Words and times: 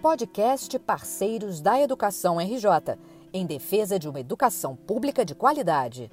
podcast 0.00 0.78
Parceiros 0.78 1.60
da 1.60 1.78
Educação 1.78 2.38
RJ, 2.38 2.96
em 3.34 3.46
defesa 3.46 3.98
de 3.98 4.08
uma 4.08 4.18
educação 4.18 4.74
pública 4.74 5.26
de 5.26 5.34
qualidade. 5.34 6.10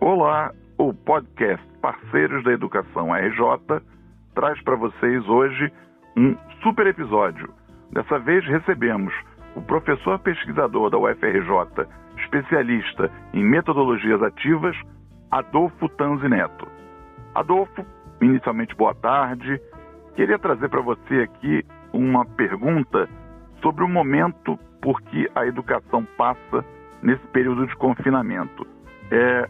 Olá, 0.00 0.52
o 0.76 0.92
podcast 0.92 1.64
Parceiros 1.80 2.42
da 2.42 2.52
Educação 2.52 3.14
RJ 3.14 3.80
traz 4.34 4.60
para 4.64 4.74
vocês 4.74 5.24
hoje 5.28 5.72
um 6.16 6.36
super 6.60 6.88
episódio. 6.88 7.54
Dessa 7.92 8.18
vez 8.18 8.44
recebemos 8.46 9.14
o 9.54 9.62
professor 9.62 10.18
pesquisador 10.18 10.90
da 10.90 10.98
UFRJ, 10.98 11.86
especialista 12.18 13.08
em 13.32 13.44
metodologias 13.44 14.20
ativas, 14.24 14.76
Adolfo 15.30 15.88
Tanzi 15.90 16.28
Neto. 16.28 16.66
Adolfo, 17.32 17.86
inicialmente 18.20 18.74
boa 18.74 18.94
tarde. 18.94 19.60
Queria 20.16 20.38
trazer 20.38 20.68
para 20.68 20.82
você 20.82 21.20
aqui 21.22 21.64
uma 21.94 22.26
pergunta 22.26 23.08
sobre 23.62 23.84
o 23.84 23.88
momento 23.88 24.58
por 24.82 25.00
que 25.02 25.30
a 25.34 25.46
educação 25.46 26.04
passa 26.16 26.64
nesse 27.02 27.26
período 27.28 27.66
de 27.66 27.74
confinamento. 27.76 28.66
É 29.10 29.48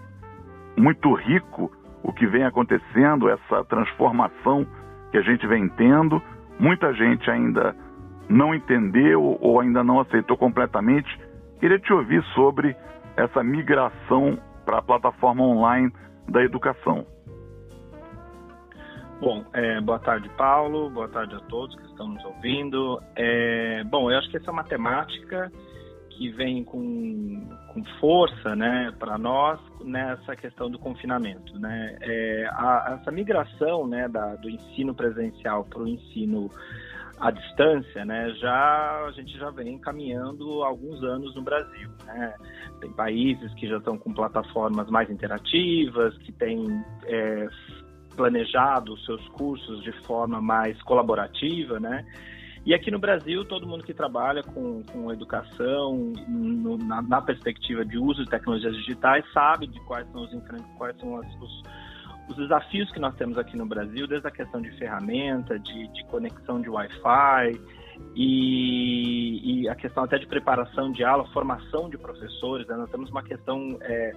muito 0.77 1.13
rico 1.15 1.71
o 2.03 2.13
que 2.13 2.27
vem 2.27 2.45
acontecendo, 2.45 3.29
essa 3.29 3.65
transformação 3.65 4.67
que 5.11 5.19
a 5.19 5.23
gente 5.23 5.47
vem 5.47 5.69
tendo. 5.71 6.23
Muita 6.59 6.93
gente 6.93 7.29
ainda 7.31 7.75
não 8.29 8.55
entendeu 8.55 9.39
ou 9.41 9.61
ainda 9.61 9.83
não 9.83 10.01
aceitou 10.01 10.37
completamente. 10.37 11.09
Queria 11.59 11.79
te 11.79 11.93
ouvir 11.93 12.23
sobre 12.35 12.77
essa 13.17 13.43
migração 13.43 14.39
para 14.67 14.79
a 14.79 14.83
plataforma 14.83 15.43
online 15.43 15.91
da 16.29 16.43
educação. 16.43 17.07
Bom, 19.21 19.45
é, 19.53 19.81
boa 19.81 19.99
tarde, 19.99 20.29
Paulo. 20.37 20.91
Boa 20.91 21.09
tarde 21.09 21.35
a 21.35 21.41
todos 21.41 21.75
que 21.77 21.87
estão 21.87 22.09
nos 22.09 22.25
ouvindo. 22.25 23.01
É, 23.15 23.85
bom, 23.85 24.11
eu 24.11 24.19
acho 24.19 24.29
que 24.31 24.37
essa 24.37 24.51
é 24.51 24.53
uma 24.53 24.65
temática 24.65 25.51
que 26.11 26.31
vem 26.31 26.63
com, 26.65 27.49
com 27.73 27.85
força 28.01 28.55
né, 28.55 28.93
para 28.99 29.19
nós 29.19 29.61
nessa 29.85 30.37
questão 30.37 30.71
do 30.71 30.79
confinamento. 30.79 31.59
Né? 31.59 31.97
É, 32.01 32.47
a, 32.51 32.99
essa 33.01 33.11
migração 33.11 33.87
né, 33.87 34.09
da, 34.09 34.37
do 34.37 34.49
ensino 34.49 34.95
presencial 34.95 35.65
para 35.65 35.83
o 35.83 35.89
ensino 35.89 36.51
à 37.19 37.31
distância, 37.31 38.05
né, 38.05 38.31
já 38.41 39.05
a 39.07 39.13
gente 39.13 39.37
já 39.39 39.51
vem 39.51 39.79
caminhando 39.79 40.63
alguns 40.63 41.03
anos 41.03 41.35
no 41.35 41.43
Brasil. 41.43 41.89
Né? 42.05 42.35
Tem 42.81 42.93
países 42.93 43.53
que 43.55 43.69
já 43.69 43.79
estão 43.79 43.97
com 43.97 44.13
plataformas 44.13 44.89
mais 44.91 45.11
interativas, 45.11 46.17
que 46.19 46.33
têm 46.33 46.67
é, 47.05 47.49
planejado 48.15 48.95
os 48.95 49.05
seus 49.05 49.27
cursos 49.29 49.83
de 49.83 49.93
forma 50.05 50.41
mais 50.41 50.81
colaborativa, 50.83 51.79
né? 51.79 52.05
E 52.67 52.73
aqui 52.73 52.91
no 52.91 52.99
Brasil, 52.99 53.45
todo 53.45 53.67
mundo 53.67 53.85
que 53.85 53.93
trabalha 53.93 54.43
com, 54.43 54.83
com 54.85 55.13
educação, 55.13 56.15
no, 56.27 56.79
na, 56.79 57.03
na, 57.03 57.21
perspectiva 57.21 57.85
de 57.85 57.99
uso 57.99 58.25
de 58.25 58.31
tecnologias 58.31 58.75
digitais, 58.77 59.23
sabe 59.35 59.67
de 59.67 59.79
quais 59.81 60.11
são 60.11 60.23
os, 60.23 60.31
quais 60.79 60.97
são 60.99 61.19
as, 61.19 61.27
os, 61.43 61.63
os 62.31 62.37
desafios 62.37 62.91
que 62.91 62.99
nós 62.99 63.15
temos 63.17 63.37
aqui 63.37 63.55
no 63.55 63.67
Brasil, 63.67 64.07
desde 64.07 64.27
a 64.27 64.31
questão 64.31 64.63
de 64.63 64.71
ferramenta, 64.79 65.59
de, 65.59 65.89
de 65.89 66.05
conexão 66.07 66.59
de 66.59 66.71
Wi-Fi 66.71 67.53
e, 68.17 69.63
e, 69.63 69.69
a 69.69 69.75
questão 69.75 70.05
até 70.05 70.17
de 70.17 70.27
preparação 70.27 70.91
de 70.91 71.05
aula, 71.05 71.27
formação 71.33 71.91
de 71.91 71.99
professores. 71.99 72.67
Né? 72.67 72.77
Nós 72.77 72.91
temos 72.91 73.11
uma 73.11 73.23
questão 73.23 73.77
é, 73.83 74.13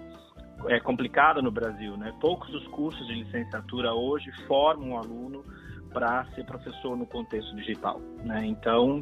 é, 0.66 0.80
complicada 0.80 1.42
no 1.42 1.52
Brasil. 1.52 1.96
Né? 1.98 2.14
Poucos 2.20 2.50
dos 2.52 2.66
cursos 2.68 3.06
de 3.08 3.14
licenciatura 3.14 3.94
hoje 3.94 4.32
formam 4.48 4.90
um 4.90 4.98
aluno 4.98 5.44
para 5.94 6.26
ser 6.36 6.46
professor 6.46 6.98
no 6.98 7.06
contexto 7.06 7.56
digital. 7.56 8.00
Né? 8.24 8.46
Então, 8.46 9.00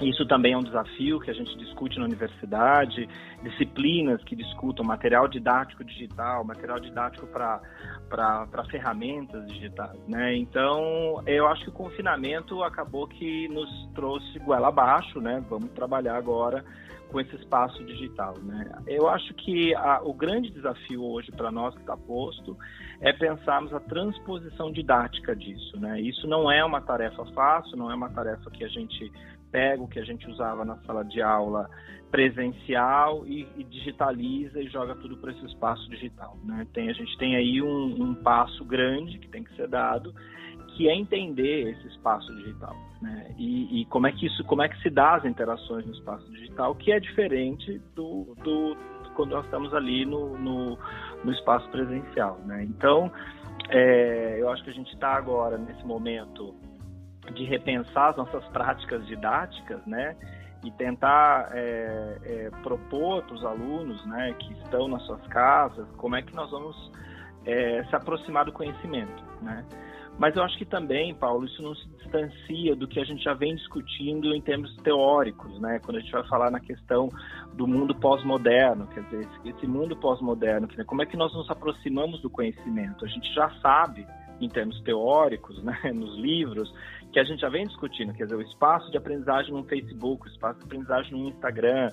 isso 0.00 0.26
também 0.26 0.54
é 0.54 0.56
um 0.56 0.62
desafio 0.62 1.20
que 1.20 1.30
a 1.30 1.34
gente 1.34 1.56
discute 1.58 1.98
na 1.98 2.06
universidade, 2.06 3.08
disciplinas 3.42 4.22
que 4.24 4.34
discutam 4.34 4.84
material 4.84 5.28
didático 5.28 5.84
digital, 5.84 6.42
material 6.44 6.80
didático 6.80 7.26
para 7.26 7.60
ferramentas 8.70 9.46
digitais, 9.46 9.98
né? 10.08 10.34
Então, 10.36 11.22
eu 11.26 11.46
acho 11.48 11.64
que 11.64 11.68
o 11.70 11.72
confinamento 11.72 12.62
acabou 12.62 13.06
que 13.06 13.48
nos 13.48 13.68
trouxe 13.94 14.38
goela 14.38 14.68
abaixo, 14.68 15.20
né? 15.20 15.44
Vamos 15.48 15.70
trabalhar 15.70 16.16
agora 16.16 16.64
com 17.10 17.20
esse 17.20 17.34
espaço 17.36 17.84
digital, 17.84 18.34
né? 18.42 18.70
Eu 18.86 19.08
acho 19.08 19.34
que 19.34 19.74
a, 19.74 20.00
o 20.02 20.14
grande 20.14 20.50
desafio 20.50 21.04
hoje 21.04 21.30
para 21.32 21.50
nós 21.50 21.74
que 21.74 21.80
está 21.80 21.96
posto 21.96 22.56
é 23.00 23.12
pensarmos 23.12 23.72
a 23.72 23.80
transposição 23.80 24.70
didática 24.70 25.34
disso, 25.34 25.78
né? 25.80 26.00
Isso 26.00 26.26
não 26.26 26.50
é 26.50 26.62
uma 26.64 26.80
tarefa 26.80 27.24
fácil, 27.32 27.76
não 27.76 27.90
é 27.90 27.94
uma 27.94 28.10
tarefa 28.10 28.50
que 28.50 28.62
a 28.62 28.68
gente 28.68 29.10
pega 29.50 29.82
o 29.82 29.88
que 29.88 29.98
a 29.98 30.04
gente 30.04 30.28
usava 30.28 30.64
na 30.64 30.76
sala 30.82 31.04
de 31.04 31.20
aula 31.20 31.68
presencial 32.10 33.24
e, 33.26 33.46
e 33.56 33.64
digitaliza 33.64 34.60
e 34.60 34.68
joga 34.68 34.94
tudo 34.96 35.16
para 35.16 35.32
esse 35.32 35.44
espaço 35.46 35.88
digital. 35.88 36.36
Né? 36.44 36.66
Tem, 36.72 36.90
a 36.90 36.92
gente 36.92 37.16
tem 37.18 37.36
aí 37.36 37.62
um, 37.62 38.02
um, 38.02 38.14
passo 38.14 38.64
grande 38.64 39.18
que 39.18 39.28
tem 39.28 39.44
que 39.44 39.54
ser 39.54 39.68
dado, 39.68 40.12
que 40.76 40.88
é 40.88 40.94
entender 40.94 41.70
esse 41.70 41.88
espaço 41.88 42.34
digital. 42.36 42.76
Né? 43.00 43.34
E, 43.38 43.80
e, 43.80 43.84
como 43.86 44.06
é 44.06 44.12
que 44.12 44.26
isso, 44.26 44.44
como 44.44 44.62
é 44.62 44.68
que 44.68 44.80
se 44.82 44.90
dá 44.90 45.14
as 45.14 45.24
interações 45.24 45.86
no 45.86 45.92
espaço 45.92 46.30
digital, 46.32 46.74
que 46.74 46.92
é 46.92 46.98
diferente 46.98 47.80
do, 47.94 48.34
do 48.42 48.76
quando 49.14 49.30
nós 49.30 49.44
estamos 49.44 49.74
ali 49.74 50.06
no, 50.06 50.38
no, 50.38 50.78
no 51.24 51.32
espaço 51.32 51.68
presencial. 51.70 52.38
Né? 52.46 52.64
Então, 52.64 53.10
é, 53.68 54.36
eu 54.40 54.50
acho 54.50 54.64
que 54.64 54.70
a 54.70 54.74
gente 54.74 54.92
está 54.92 55.14
agora 55.14 55.56
nesse 55.58 55.84
momento 55.84 56.54
de 57.34 57.44
repensar 57.44 58.10
as 58.10 58.16
nossas 58.16 58.44
práticas 58.48 59.06
didáticas, 59.06 59.84
né? 59.86 60.16
E 60.64 60.70
tentar 60.72 61.50
é, 61.52 62.18
é, 62.22 62.50
propor 62.62 63.22
para 63.22 63.34
os 63.34 63.44
alunos, 63.44 64.04
né, 64.06 64.34
que 64.38 64.52
estão 64.64 64.88
nas 64.88 65.02
suas 65.04 65.26
casas, 65.28 65.88
como 65.96 66.16
é 66.16 66.22
que 66.22 66.34
nós 66.34 66.50
vamos 66.50 66.92
é, 67.46 67.82
se 67.84 67.96
aproximar 67.96 68.44
do 68.44 68.52
conhecimento, 68.52 69.24
né? 69.40 69.64
Mas 70.20 70.36
eu 70.36 70.42
acho 70.42 70.58
que 70.58 70.66
também, 70.66 71.14
Paulo, 71.14 71.46
isso 71.46 71.62
não 71.62 71.74
se 71.74 71.88
distancia 71.96 72.76
do 72.76 72.86
que 72.86 73.00
a 73.00 73.04
gente 73.04 73.24
já 73.24 73.32
vem 73.32 73.54
discutindo 73.54 74.34
em 74.34 74.40
termos 74.42 74.76
teóricos, 74.82 75.58
né? 75.58 75.80
Quando 75.82 75.96
a 75.96 76.00
gente 76.00 76.12
vai 76.12 76.28
falar 76.28 76.50
na 76.50 76.60
questão 76.60 77.08
do 77.54 77.66
mundo 77.66 77.94
pós-moderno, 77.94 78.86
quer 78.88 79.02
dizer, 79.04 79.26
esse 79.46 79.66
mundo 79.66 79.96
pós-moderno, 79.96 80.68
como 80.84 81.00
é 81.00 81.06
que 81.06 81.16
nós 81.16 81.32
nos 81.32 81.48
aproximamos 81.48 82.20
do 82.20 82.28
conhecimento? 82.28 83.02
A 83.02 83.08
gente 83.08 83.32
já 83.32 83.48
sabe 83.62 84.06
em 84.38 84.48
termos 84.50 84.78
teóricos, 84.82 85.62
né, 85.64 85.78
nos 85.94 86.14
livros, 86.18 86.70
que 87.10 87.18
a 87.18 87.24
gente 87.24 87.40
já 87.40 87.48
vem 87.48 87.66
discutindo, 87.66 88.12
quer 88.12 88.24
dizer, 88.24 88.36
o 88.36 88.42
espaço 88.42 88.90
de 88.90 88.98
aprendizagem 88.98 89.54
no 89.54 89.64
Facebook, 89.64 90.26
o 90.26 90.30
espaço 90.30 90.58
de 90.58 90.66
aprendizagem 90.66 91.12
no 91.12 91.30
Instagram, 91.30 91.88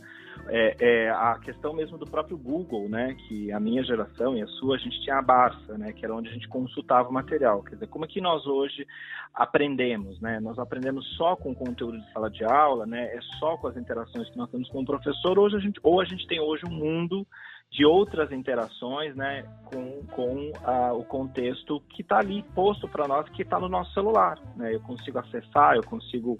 é, 0.47 0.75
é, 0.79 1.09
a 1.09 1.39
questão 1.39 1.73
mesmo 1.73 1.97
do 1.97 2.05
próprio 2.05 2.37
Google, 2.37 2.87
né, 2.87 3.15
que 3.27 3.51
a 3.51 3.59
minha 3.59 3.83
geração 3.83 4.37
e 4.37 4.41
a 4.41 4.47
sua, 4.47 4.75
a 4.75 4.79
gente 4.79 5.01
tinha 5.01 5.17
a 5.17 5.21
Barça, 5.21 5.77
né, 5.77 5.91
que 5.91 6.05
era 6.05 6.15
onde 6.15 6.29
a 6.29 6.33
gente 6.33 6.47
consultava 6.47 7.09
o 7.09 7.13
material, 7.13 7.63
quer 7.63 7.75
dizer, 7.75 7.87
como 7.87 8.05
é 8.05 8.07
que 8.07 8.21
nós 8.21 8.45
hoje 8.45 8.87
aprendemos, 9.33 10.19
né, 10.21 10.39
nós 10.39 10.57
aprendemos 10.57 11.05
só 11.15 11.35
com 11.35 11.51
o 11.51 11.55
conteúdo 11.55 11.99
de 11.99 12.11
sala 12.13 12.29
de 12.29 12.43
aula, 12.43 12.85
né, 12.85 13.15
é 13.15 13.19
só 13.39 13.57
com 13.57 13.67
as 13.67 13.77
interações 13.77 14.29
que 14.29 14.37
nós 14.37 14.49
temos 14.49 14.69
com 14.69 14.81
o 14.81 14.85
professor, 14.85 15.37
hoje 15.37 15.57
a 15.57 15.59
gente, 15.59 15.79
ou 15.83 15.99
a 15.99 16.05
gente 16.05 16.27
tem 16.27 16.39
hoje 16.39 16.63
um 16.65 16.73
mundo 16.73 17.25
de 17.69 17.85
outras 17.85 18.31
interações 18.31 19.15
né, 19.15 19.43
com, 19.65 20.01
com 20.07 20.51
ah, 20.63 20.93
o 20.93 21.03
contexto 21.03 21.81
que 21.89 22.01
está 22.01 22.19
ali 22.19 22.43
posto 22.55 22.87
para 22.87 23.07
nós, 23.07 23.27
que 23.29 23.41
está 23.41 23.59
no 23.59 23.67
nosso 23.67 23.93
celular. 23.93 24.39
Né? 24.55 24.73
Eu 24.73 24.79
consigo 24.81 25.19
acessar, 25.19 25.75
eu 25.75 25.83
consigo. 25.83 26.37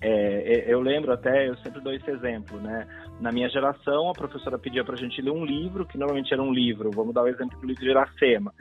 É, 0.00 0.70
é, 0.70 0.72
eu 0.72 0.80
lembro 0.80 1.12
até, 1.12 1.48
eu 1.48 1.56
sempre 1.58 1.80
dou 1.80 1.92
esse 1.92 2.10
exemplo, 2.10 2.60
né? 2.60 2.88
Na 3.20 3.30
minha 3.30 3.48
geração, 3.48 4.08
a 4.10 4.12
professora 4.12 4.58
pedia 4.58 4.84
para 4.84 4.94
a 4.94 4.98
gente 4.98 5.22
ler 5.22 5.30
um 5.30 5.44
livro, 5.44 5.86
que 5.86 5.96
normalmente 5.96 6.32
era 6.32 6.42
um 6.42 6.52
livro, 6.52 6.90
vamos 6.90 7.14
dar 7.14 7.22
o 7.22 7.28
exemplo 7.28 7.60
do 7.60 7.66
livro 7.66 7.82
de 7.84 7.90
Iracema. 7.90 8.52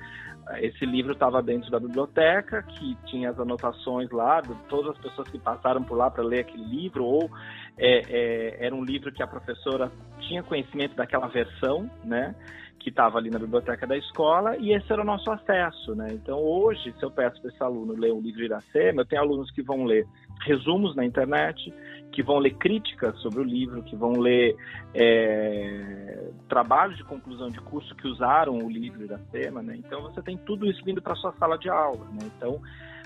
Esse 0.59 0.85
livro 0.85 1.13
estava 1.13 1.41
dentro 1.41 1.69
da 1.69 1.79
biblioteca, 1.79 2.63
que 2.63 2.95
tinha 3.05 3.29
as 3.29 3.39
anotações 3.39 4.09
lá 4.11 4.41
de 4.41 4.53
todas 4.67 4.91
as 4.91 4.97
pessoas 4.97 5.27
que 5.29 5.39
passaram 5.39 5.83
por 5.83 5.95
lá 5.95 6.09
para 6.09 6.23
ler 6.23 6.41
aquele 6.41 6.63
livro, 6.63 7.05
ou 7.05 7.29
é, 7.77 8.01
é, 8.09 8.65
era 8.65 8.75
um 8.75 8.83
livro 8.83 9.11
que 9.11 9.23
a 9.23 9.27
professora 9.27 9.91
tinha 10.19 10.43
conhecimento 10.43 10.95
daquela 10.95 11.27
versão, 11.27 11.89
né? 12.03 12.35
Que 12.81 12.89
estava 12.89 13.17
ali 13.17 13.29
na 13.29 13.39
biblioteca 13.39 13.85
da 13.85 13.95
escola 13.95 14.57
e 14.57 14.73
esse 14.73 14.91
era 14.91 15.01
o 15.01 15.05
nosso 15.05 15.29
acesso, 15.31 15.95
né? 15.95 16.07
Então 16.11 16.39
hoje, 16.39 16.93
se 16.97 17.03
eu 17.03 17.11
peço 17.11 17.39
para 17.41 17.51
esse 17.51 17.63
aluno 17.63 17.93
ler 17.93 18.11
um 18.11 18.19
livro 18.19 18.43
Iracema, 18.43 19.01
eu 19.01 19.05
tenho 19.05 19.21
alunos 19.21 19.51
que 19.51 19.61
vão 19.61 19.85
ler 19.85 20.05
resumos 20.41 20.95
na 20.95 21.05
internet, 21.05 21.73
que 22.11 22.23
vão 22.23 22.39
ler 22.39 22.55
críticas 22.55 23.15
sobre 23.19 23.41
o 23.41 23.43
livro, 23.43 23.83
que 23.83 23.95
vão 23.95 24.13
ler 24.13 24.55
é, 24.95 26.29
trabalhos 26.49 26.97
de 26.97 27.03
conclusão 27.03 27.49
de 27.49 27.59
curso 27.61 27.95
que 27.95 28.07
usaram 28.07 28.57
o 28.57 28.69
livro 28.69 29.03
Iracema, 29.03 29.61
né? 29.61 29.75
Então 29.77 30.01
você 30.01 30.21
tem 30.21 30.35
tudo 30.37 30.65
isso 30.65 30.83
vindo 30.83 31.01
para 31.01 31.15
sua 31.15 31.33
sala 31.33 31.57
de 31.57 31.69
aula, 31.69 32.05
né? 32.11 32.29
Então 32.35 32.59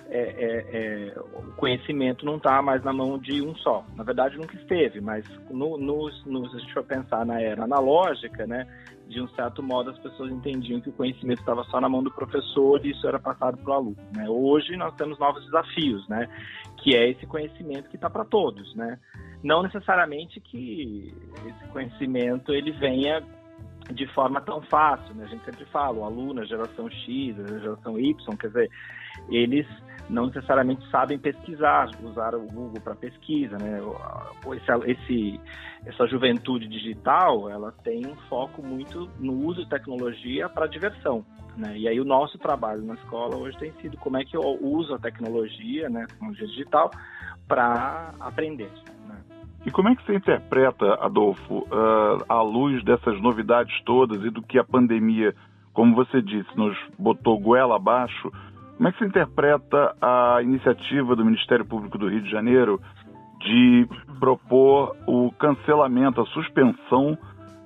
é, 0.10 0.20
é, 0.20 0.78
é, 0.78 1.20
o 1.20 1.52
conhecimento 1.56 2.26
não 2.26 2.38
está 2.38 2.62
mais 2.62 2.84
na 2.84 2.94
mão 2.94 3.18
de 3.18 3.42
um 3.42 3.56
só. 3.56 3.84
Na 3.96 4.04
verdade, 4.04 4.38
nunca 4.38 4.56
esteve, 4.56 5.02
mas 5.02 5.26
no, 5.50 5.78
no, 5.78 6.10
no, 6.26 6.50
se 6.50 6.56
a 6.56 6.60
gente 6.60 6.74
for 6.74 6.84
pensar 6.84 7.26
na 7.26 7.42
era 7.42 7.64
analógica, 7.64 8.46
né, 8.46 8.68
de 9.08 9.22
um 9.22 9.28
certo 9.30 9.64
modo 9.64 9.90
as 9.90 10.00
pessoas 10.00 10.32
entendiam 10.32 10.80
que 10.80 10.90
o 10.90 10.94
conhecimento 10.94 11.40
estava 11.40 11.64
só 11.66 11.82
na 11.82 11.90
mão 11.90 12.04
do 12.04 12.12
professor 12.12 12.84
e 12.86 12.92
isso 12.92 13.08
era 13.08 13.20
passado 13.20 13.58
para 13.58 13.72
o 13.72 13.74
aluno. 13.74 13.98
Né? 14.16 14.28
Hoje 14.30 14.76
nós 14.78 14.94
temos 14.96 15.18
novos 15.20 15.44
desafios, 15.46 16.08
né, 16.08 16.30
que 16.78 16.96
é 16.96 17.10
esse 17.10 17.26
conhecimento 17.26 17.90
que 17.90 17.96
está 17.96 18.10
para 18.10 18.26
todos. 18.26 18.76
Né? 18.76 19.00
Não 19.44 19.64
necessariamente 19.64 20.40
que 20.40 21.14
esse 21.46 21.68
conhecimento 21.72 22.52
ele 22.52 22.72
venha 22.72 23.24
de 23.94 24.08
forma 24.14 24.42
tão 24.42 24.62
fácil, 24.64 25.14
né? 25.14 25.26
A 25.26 25.28
gente 25.28 25.46
sempre 25.46 25.64
fala, 25.66 26.00
o 26.00 26.04
aluno, 26.04 26.42
a 26.42 26.46
geração 26.46 26.90
X, 26.90 27.40
a 27.40 27.60
geração 27.60 28.00
Y, 28.00 28.38
quer 28.38 28.48
dizer, 28.48 28.72
eles 29.30 29.68
não 30.10 30.28
necessariamente 30.28 30.88
sabem 30.90 31.18
pesquisar, 31.18 31.90
usar 32.04 32.36
o 32.36 32.42
Google 32.42 32.82
para 32.82 32.96
pesquisa, 32.96 33.58
né? 33.58 33.80
Esse, 34.54 34.92
esse, 34.92 35.40
essa 35.86 36.08
juventude 36.08 36.68
digital, 36.68 37.50
ela 37.50 37.72
tem 37.84 38.06
um 38.06 38.16
foco 38.30 38.62
muito 38.62 39.10
no 39.20 39.34
uso 39.46 39.64
de 39.64 39.70
tecnologia 39.70 40.48
para 40.48 40.68
diversão, 40.68 41.26
né? 41.58 41.78
E 41.78 41.88
aí 41.88 42.00
o 42.00 42.06
nosso 42.06 42.38
trabalho 42.38 42.84
na 42.84 42.94
escola 42.96 43.36
hoje 43.36 43.58
tem 43.58 43.72
sido 43.82 43.98
como 43.98 44.18
é 44.18 44.24
que 44.24 44.38
eu 44.38 44.42
uso 44.62 44.94
a 44.94 45.00
tecnologia, 45.00 45.90
né, 45.90 46.06
tecnologia 46.08 46.48
digital, 46.48 46.92
para 47.48 48.14
aprender. 48.20 48.72
Né? 49.08 49.16
E 49.66 49.72
como 49.72 49.90
é 49.90 49.96
que 49.96 50.06
você 50.06 50.16
interpreta, 50.16 50.96
Adolfo, 50.96 51.60
uh, 51.60 52.24
à 52.30 52.42
luz 52.42 52.84
dessas 52.84 53.20
novidades 53.22 53.74
todas 53.84 54.24
e 54.24 54.30
do 54.30 54.42
que 54.42 54.60
a 54.60 54.64
pandemia, 54.64 55.34
como 55.74 55.96
você 55.96 56.22
disse, 56.22 56.50
nos 56.56 56.78
botou 56.98 57.40
goela 57.40 57.76
abaixo? 57.76 58.32
Como 58.78 58.90
é 58.90 58.92
que 58.92 59.00
se 59.00 59.06
interpreta 59.06 59.96
a 60.02 60.40
iniciativa 60.42 61.16
do 61.16 61.26
Ministério 61.26 61.66
Público 61.66 61.98
do 61.98 62.10
Rio 62.10 62.22
de 62.22 62.30
Janeiro 62.30 62.80
de 63.40 63.88
propor 64.20 64.96
o 65.08 65.32
cancelamento, 65.32 66.22
a 66.22 66.26
suspensão 66.28 67.18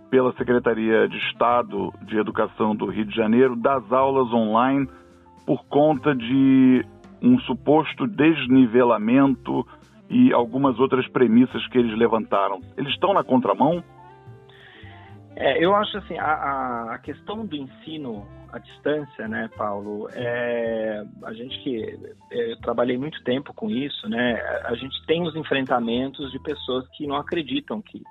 pela 0.10 0.34
Secretaria 0.34 1.08
de 1.08 1.18
Estado 1.18 1.94
de 2.04 2.18
Educação 2.18 2.76
do 2.76 2.88
Rio 2.88 3.06
de 3.06 3.16
Janeiro 3.16 3.56
das 3.56 3.92
aulas 3.92 4.32
online 4.34 4.88
por 5.46 5.66
conta 5.66 6.16
de 6.16 6.86
um 7.22 7.40
suposto 7.40 8.08
desnivelamento 8.08 9.66
e 10.10 10.34
algumas 10.34 10.80
outras 10.80 11.08
premissas 11.08 11.66
que 11.68 11.78
eles 11.78 11.98
levantaram. 11.98 12.60
Eles 12.78 12.92
estão 12.92 13.14
na 13.14 13.24
contramão? 13.24 13.84
É, 15.36 15.64
eu 15.64 15.76
acho 15.76 15.98
assim, 15.98 16.18
a, 16.18 16.94
a 16.94 17.00
questão 17.00 17.46
do 17.46 17.56
ensino 17.56 18.28
à 18.52 18.58
distância, 18.58 19.28
né, 19.28 19.50
Paulo, 19.56 20.10
é, 20.12 21.04
a 21.24 21.34
gente 21.34 21.58
que 21.60 22.00
é, 22.32 22.52
eu 22.52 22.58
trabalhei 22.62 22.98
muito 22.98 23.24
tempo 23.24 23.54
com 23.54 23.70
isso, 23.70 24.10
né, 24.10 24.42
a 24.66 24.74
gente 24.76 25.06
tem 25.06 25.22
os 25.28 25.36
enfrentamentos 25.36 26.32
de 26.32 26.40
pessoas 26.40 26.88
que 26.90 27.06
não 27.06 27.16
acreditam 27.16 27.82
que, 27.82 28.02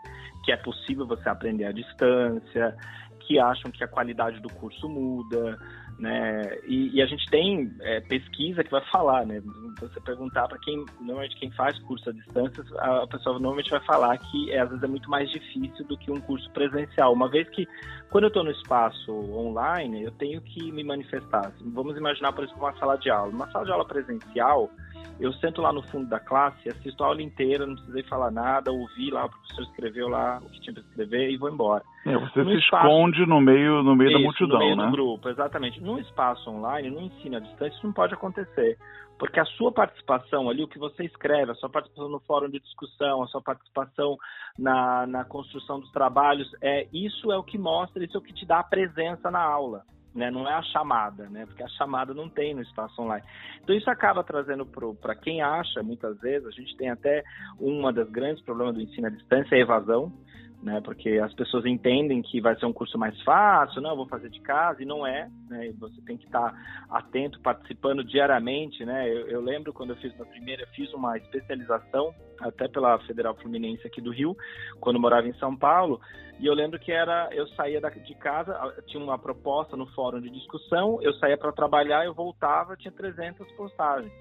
que 0.45 0.53
é 0.53 0.57
possível 0.57 1.07
você 1.07 1.29
aprender 1.29 1.65
à 1.65 1.73
distância, 1.73 2.77
que 3.21 3.39
acham 3.39 3.71
que 3.71 3.83
a 3.83 3.89
qualidade 3.89 4.41
do 4.41 4.49
curso 4.49 4.89
muda, 4.89 5.59
né? 5.99 6.59
E, 6.67 6.97
e 6.97 7.03
a 7.03 7.07
gente 7.07 7.29
tem 7.29 7.73
é, 7.81 8.01
pesquisa 8.01 8.63
que 8.63 8.71
vai 8.71 8.85
falar, 8.91 9.27
né? 9.27 9.43
Você 9.81 10.01
perguntar 10.01 10.47
para 10.49 10.59
quem 10.59 10.85
normalmente 11.01 11.37
quem 11.37 11.51
faz 11.53 11.79
curso 11.81 12.11
à 12.11 12.13
distância, 12.13 12.65
a 12.79 13.07
pessoa 13.07 13.35
normalmente 13.35 13.71
vai 13.71 13.81
falar 13.81 14.17
que 14.19 14.53
é, 14.53 14.61
às 14.61 14.69
vezes 14.69 14.85
é 14.85 14.87
muito 14.87 15.11
mais 15.11 15.31
difícil 15.31 15.85
do 15.87 15.97
que 15.99 16.11
um 16.11 16.21
curso 16.21 16.49
presencial, 16.51 17.13
uma 17.13 17.29
vez 17.29 17.49
que 17.51 17.67
quando 18.11 18.25
eu 18.25 18.29
estou 18.29 18.45
no 18.45 18.51
espaço 18.51 19.13
online, 19.13 20.05
eu 20.05 20.11
tenho 20.13 20.41
que 20.41 20.73
me 20.73 20.83
manifestar. 20.83 21.53
Vamos 21.61 21.97
imaginar, 21.97 22.33
por 22.33 22.45
exemplo, 22.45 22.63
uma 22.63 22.77
sala 22.79 22.97
de 22.97 23.11
aula. 23.11 23.31
Uma 23.31 23.51
sala 23.51 23.67
de 23.67 23.73
aula 23.73 23.85
presencial, 23.85 24.71
eu 25.21 25.33
sento 25.35 25.61
lá 25.61 25.73
no 25.73 25.83
fundo 25.83 26.09
da 26.09 26.21
classe, 26.21 26.69
assisto 26.69 27.03
a 27.03 27.09
aula 27.09 27.21
inteira, 27.21 27.67
não 27.67 27.75
precisei 27.75 28.05
falar 28.05 28.31
nada, 28.31 28.71
ouvi 28.71 29.11
lá, 29.11 29.25
o 29.25 29.31
professor 29.31 29.63
escreveu 29.63 30.09
lá 30.09 30.39
o 30.39 30.49
que 30.49 30.61
tinha 30.61 30.75
para 30.75 30.83
escrever 30.83 31.31
e 31.31 31.37
vou 31.37 31.51
embora. 31.51 31.83
É, 32.07 32.17
você 32.17 32.45
no 32.45 32.51
se 32.51 32.59
espaço... 32.59 32.87
esconde 32.87 33.27
no 33.27 33.41
meio, 33.41 33.83
no 33.83 33.97
meio 33.97 34.11
isso, 34.11 34.19
da 34.19 34.25
multidão, 34.25 34.59
no 34.59 34.65
meio 34.65 34.77
né? 34.77 34.85
do 34.87 34.93
grupo, 34.93 35.29
exatamente. 35.29 35.81
No 35.81 35.99
espaço 35.99 36.49
online, 36.49 36.91
no 36.91 37.01
ensino 37.01 37.37
à 37.37 37.41
distância, 37.41 37.75
isso 37.75 37.87
não 37.87 37.93
pode 37.93 38.15
acontecer. 38.15 38.79
Porque 39.19 39.41
a 39.41 39.45
sua 39.45 39.73
participação 39.73 40.49
ali, 40.49 40.63
o 40.63 40.69
que 40.69 40.79
você 40.79 41.05
escreve, 41.05 41.51
a 41.51 41.55
sua 41.57 41.69
participação 41.69 42.09
no 42.09 42.21
fórum 42.21 42.49
de 42.49 42.61
discussão, 42.61 43.21
a 43.21 43.27
sua 43.27 43.43
participação 43.43 44.17
na, 44.57 45.05
na 45.09 45.25
construção 45.25 45.81
dos 45.81 45.91
trabalhos, 45.91 46.49
é 46.63 46.87
isso 46.93 47.33
é 47.33 47.37
o 47.37 47.43
que 47.43 47.59
mostra, 47.59 48.05
isso 48.05 48.17
é 48.17 48.21
o 48.21 48.23
que 48.23 48.33
te 48.33 48.47
dá 48.47 48.61
a 48.61 48.65
presença 48.65 49.29
na 49.29 49.43
aula 49.43 49.83
né? 50.15 50.31
Não 50.31 50.49
é 50.49 50.55
a 50.55 50.63
chamada, 50.63 51.29
né? 51.29 51.47
Porque 51.47 51.63
a 51.63 51.69
chamada 51.69 52.13
não 52.15 52.29
tem 52.29 52.55
no 52.55 52.63
espaço 52.63 53.01
online. 53.01 53.25
Então 53.63 53.75
isso 53.75 53.91
acaba 53.91 54.25
trazendo 54.25 54.67
para 55.01 55.15
quem 55.15 55.43
acha, 55.43 55.83
muitas 55.83 56.19
vezes, 56.21 56.47
a 56.47 56.51
gente 56.51 56.77
tem 56.77 56.91
até 56.91 57.23
uma 57.59 57.93
das 57.93 58.11
grandes 58.11 58.43
problemas 58.45 58.75
do 58.75 58.81
ensino 58.81 59.07
à 59.07 59.11
distância 59.11 59.55
é 59.55 59.59
a 59.59 59.63
evasão 59.63 60.13
né? 60.63 60.81
Porque 60.81 61.11
as 61.19 61.33
pessoas 61.35 61.65
entendem 61.65 62.21
que 62.23 62.41
vai 62.41 62.59
ser 62.59 62.67
um 62.67 62.73
curso 62.73 62.99
mais 62.99 63.21
fácil, 63.23 63.81
não, 63.81 63.91
eu 63.91 63.97
vou 63.97 64.09
fazer 64.09 64.29
de 64.29 64.41
casa 64.41 64.83
e 64.83 64.87
não 64.87 65.07
é, 65.07 65.31
né? 65.49 65.73
Você 65.79 66.01
tem 66.03 66.17
que 66.17 66.27
estar 66.27 66.53
atento, 66.91 67.41
participando 67.41 68.03
diariamente, 68.05 68.85
né? 68.85 69.09
Eu, 69.09 69.29
eu 69.29 69.41
lembro 69.41 69.73
quando 69.73 69.91
eu 69.91 69.97
fiz 69.97 70.17
na 70.19 70.25
primeira, 70.25 70.67
fiz 70.75 70.93
uma 70.93 71.17
especialização 71.17 72.13
até 72.41 72.69
pela 72.69 72.99
Federal 73.01 73.35
Fluminense 73.37 73.87
aqui 73.87 74.01
do 74.01 74.13
Rio, 74.13 74.37
quando 74.81 75.01
morava 75.01 75.27
em 75.27 75.35
São 75.35 75.57
Paulo, 75.57 76.01
e 76.39 76.47
eu 76.47 76.55
lembro 76.55 76.79
que 76.79 76.93
era, 76.93 77.29
eu 77.33 77.49
saía 77.49 77.81
de 77.81 78.15
casa, 78.15 78.55
tinha 78.87 79.03
uma 79.03 79.19
proposta 79.19 79.77
no 79.77 79.87
fórum 79.89 80.21
de 80.21 80.31
discussão, 80.31 81.01
eu 81.03 81.13
saía 81.15 81.37
para 81.37 81.51
trabalhar, 81.53 82.05
eu 82.05 82.15
voltava, 82.15 82.77
tinha 82.77 82.93
300 82.93 83.51
postagens. 83.53 84.13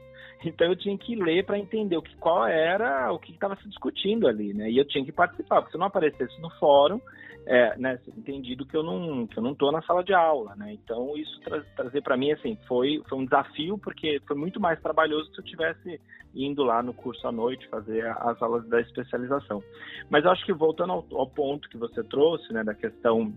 Então 0.45 0.67
eu 0.67 0.75
tinha 0.75 0.97
que 0.97 1.15
ler 1.15 1.45
para 1.45 1.57
entender 1.57 1.97
o 1.97 2.01
que, 2.01 2.15
qual 2.17 2.45
era 2.45 3.11
o 3.11 3.19
que 3.19 3.31
estava 3.31 3.55
se 3.55 3.67
discutindo 3.67 4.27
ali, 4.27 4.53
né? 4.53 4.69
E 4.69 4.77
eu 4.77 4.85
tinha 4.85 5.03
que 5.03 5.11
participar, 5.11 5.61
porque 5.61 5.71
se 5.71 5.77
eu 5.77 5.79
não 5.79 5.87
aparecesse 5.87 6.39
no 6.41 6.49
fórum, 6.51 7.01
é, 7.45 7.77
né, 7.77 7.97
entendido 8.17 8.65
que 8.65 8.75
eu 8.75 8.83
não 8.83 9.25
que 9.25 9.39
eu 9.39 9.43
não 9.43 9.53
estou 9.53 9.71
na 9.71 9.81
sala 9.81 10.03
de 10.03 10.13
aula, 10.13 10.55
né? 10.55 10.73
Então 10.73 11.15
isso 11.15 11.39
tra 11.41 11.61
trazer 11.75 12.01
para 12.01 12.17
mim 12.17 12.31
assim 12.31 12.57
foi 12.67 13.01
foi 13.07 13.17
um 13.17 13.23
desafio 13.23 13.77
porque 13.77 14.21
foi 14.27 14.35
muito 14.35 14.59
mais 14.59 14.79
trabalhoso 14.81 15.31
se 15.33 15.39
eu 15.39 15.45
tivesse 15.45 15.99
indo 16.35 16.63
lá 16.63 16.83
no 16.83 16.93
curso 16.93 17.25
à 17.27 17.31
noite 17.31 17.67
fazer 17.69 18.05
as 18.05 18.41
aulas 18.41 18.67
da 18.67 18.81
especialização. 18.81 19.63
Mas 20.09 20.25
eu 20.25 20.31
acho 20.31 20.45
que 20.45 20.53
voltando 20.53 20.93
ao, 20.93 21.05
ao 21.13 21.27
ponto 21.27 21.69
que 21.69 21.77
você 21.77 22.03
trouxe, 22.03 22.51
né, 22.53 22.63
da 22.63 22.75
questão 22.75 23.33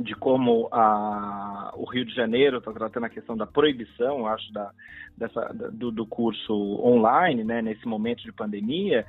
de 0.00 0.14
como 0.14 0.68
a, 0.72 1.72
o 1.76 1.84
Rio 1.84 2.04
de 2.04 2.14
Janeiro 2.14 2.58
está 2.58 2.72
tratando 2.72 3.04
a 3.04 3.10
questão 3.10 3.36
da 3.36 3.46
proibição, 3.46 4.26
acho, 4.26 4.52
da, 4.52 4.70
dessa, 5.16 5.52
do, 5.72 5.90
do 5.90 6.06
curso 6.06 6.54
online, 6.82 7.44
né, 7.44 7.60
nesse 7.60 7.86
momento 7.86 8.22
de 8.22 8.32
pandemia, 8.32 9.04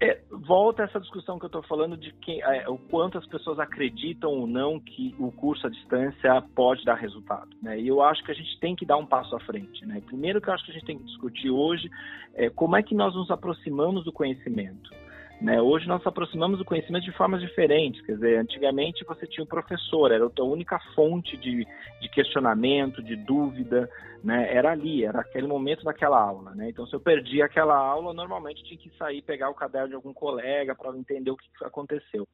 é, 0.00 0.20
volta 0.30 0.82
essa 0.82 1.00
discussão 1.00 1.38
que 1.38 1.44
eu 1.44 1.48
estou 1.48 1.62
falando 1.62 1.96
de 1.96 2.14
é, 2.28 2.68
o 2.68 2.76
quanto 2.76 3.16
as 3.16 3.26
pessoas 3.26 3.58
acreditam 3.58 4.30
ou 4.30 4.46
não 4.46 4.78
que 4.78 5.14
o 5.18 5.30
curso 5.32 5.66
à 5.66 5.70
distância 5.70 6.42
pode 6.54 6.84
dar 6.84 6.96
resultado. 6.96 7.48
Né? 7.62 7.80
E 7.80 7.88
eu 7.88 8.02
acho 8.02 8.22
que 8.24 8.30
a 8.30 8.34
gente 8.34 8.58
tem 8.60 8.74
que 8.74 8.84
dar 8.84 8.96
um 8.96 9.06
passo 9.06 9.34
à 9.36 9.40
frente. 9.40 9.86
Né? 9.86 10.02
Primeiro 10.04 10.40
que 10.40 10.48
eu 10.48 10.54
acho 10.54 10.64
que 10.64 10.72
a 10.72 10.74
gente 10.74 10.86
tem 10.86 10.98
que 10.98 11.04
discutir 11.04 11.50
hoje 11.50 11.90
é 12.34 12.50
como 12.50 12.76
é 12.76 12.82
que 12.82 12.94
nós 12.94 13.14
nos 13.14 13.30
aproximamos 13.30 14.04
do 14.04 14.12
conhecimento. 14.12 14.90
Né? 15.40 15.60
Hoje 15.60 15.86
nós 15.86 16.06
aproximamos 16.06 16.60
o 16.60 16.64
conhecimento 16.64 17.04
de 17.04 17.12
formas 17.12 17.40
diferentes. 17.40 18.00
Quer 18.06 18.12
dizer, 18.12 18.38
antigamente 18.38 19.04
você 19.04 19.26
tinha 19.26 19.44
um 19.44 19.48
professor, 19.48 20.10
era 20.12 20.26
a 20.26 20.30
tua 20.30 20.46
única 20.46 20.78
fonte 20.94 21.36
de, 21.36 21.66
de 22.00 22.08
questionamento, 22.08 23.02
de 23.02 23.16
dúvida, 23.16 23.90
né? 24.22 24.54
Era 24.54 24.72
ali, 24.72 25.04
era 25.04 25.20
aquele 25.20 25.46
momento 25.46 25.84
daquela 25.84 26.18
aula, 26.18 26.54
né? 26.54 26.70
Então, 26.70 26.86
se 26.86 26.94
eu 26.94 27.00
perdia 27.00 27.44
aquela 27.44 27.76
aula, 27.76 28.14
normalmente 28.14 28.64
tinha 28.64 28.78
que 28.78 28.90
sair 28.96 29.20
pegar 29.22 29.50
o 29.50 29.54
caderno 29.54 29.88
de 29.88 29.94
algum 29.94 30.14
colega 30.14 30.74
para 30.74 30.96
entender 30.96 31.30
o 31.30 31.36
que 31.36 31.46
aconteceu. 31.62 32.26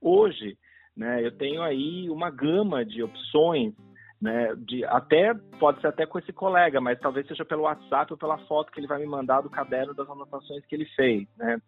Hoje, 0.00 0.56
né? 0.96 1.24
Eu 1.24 1.32
tenho 1.36 1.62
aí 1.62 2.08
uma 2.08 2.30
gama 2.30 2.84
de 2.84 3.02
opções 3.02 3.74
né, 4.20 4.54
de, 4.56 4.84
até 4.86 5.34
pode 5.58 5.80
ser 5.80 5.88
até 5.88 6.06
com 6.06 6.18
esse 6.18 6.32
colega, 6.32 6.80
mas 6.80 6.98
talvez 6.98 7.26
seja 7.26 7.44
pelo 7.44 7.62
WhatsApp 7.62 8.12
ou 8.12 8.18
pela 8.18 8.38
foto 8.46 8.72
que 8.72 8.80
ele 8.80 8.86
vai 8.86 8.98
me 8.98 9.06
mandar 9.06 9.42
do 9.42 9.50
caderno 9.50 9.94
das 9.94 10.08
anotações 10.08 10.64
que 10.64 10.74
ele 10.74 10.86
fez, 10.96 11.28
né? 11.36 11.60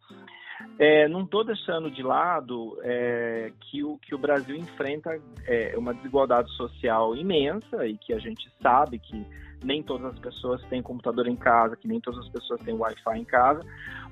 É, 0.79 1.09
não 1.09 1.23
estou 1.23 1.45
deixando 1.45 1.91
de 1.91 2.03
lado 2.03 2.79
é, 2.83 3.53
que, 3.61 3.83
o, 3.83 3.99
que 3.99 4.15
o 4.15 4.19
Brasil 4.19 4.57
enfrenta 4.57 5.21
é, 5.47 5.75
uma 5.77 5.95
desigualdade 5.95 6.51
social 6.57 7.17
imensa 7.17 7.87
e 7.87 7.97
que 7.97 8.13
a 8.13 8.19
gente 8.19 8.51
sabe 8.63 8.99
que 8.99 9.27
nem 9.63 9.83
todas 9.83 10.15
as 10.15 10.19
pessoas 10.19 10.63
têm 10.67 10.83
computador 10.83 11.27
em 11.27 11.37
casa, 11.37 11.77
que 11.77 11.89
nem 11.89 12.01
todas 12.01 12.21
as 12.21 12.29
pessoas 12.29 12.61
têm 12.61 12.75
Wi-Fi 12.75 13.19
em 13.19 13.25
casa, 13.25 13.61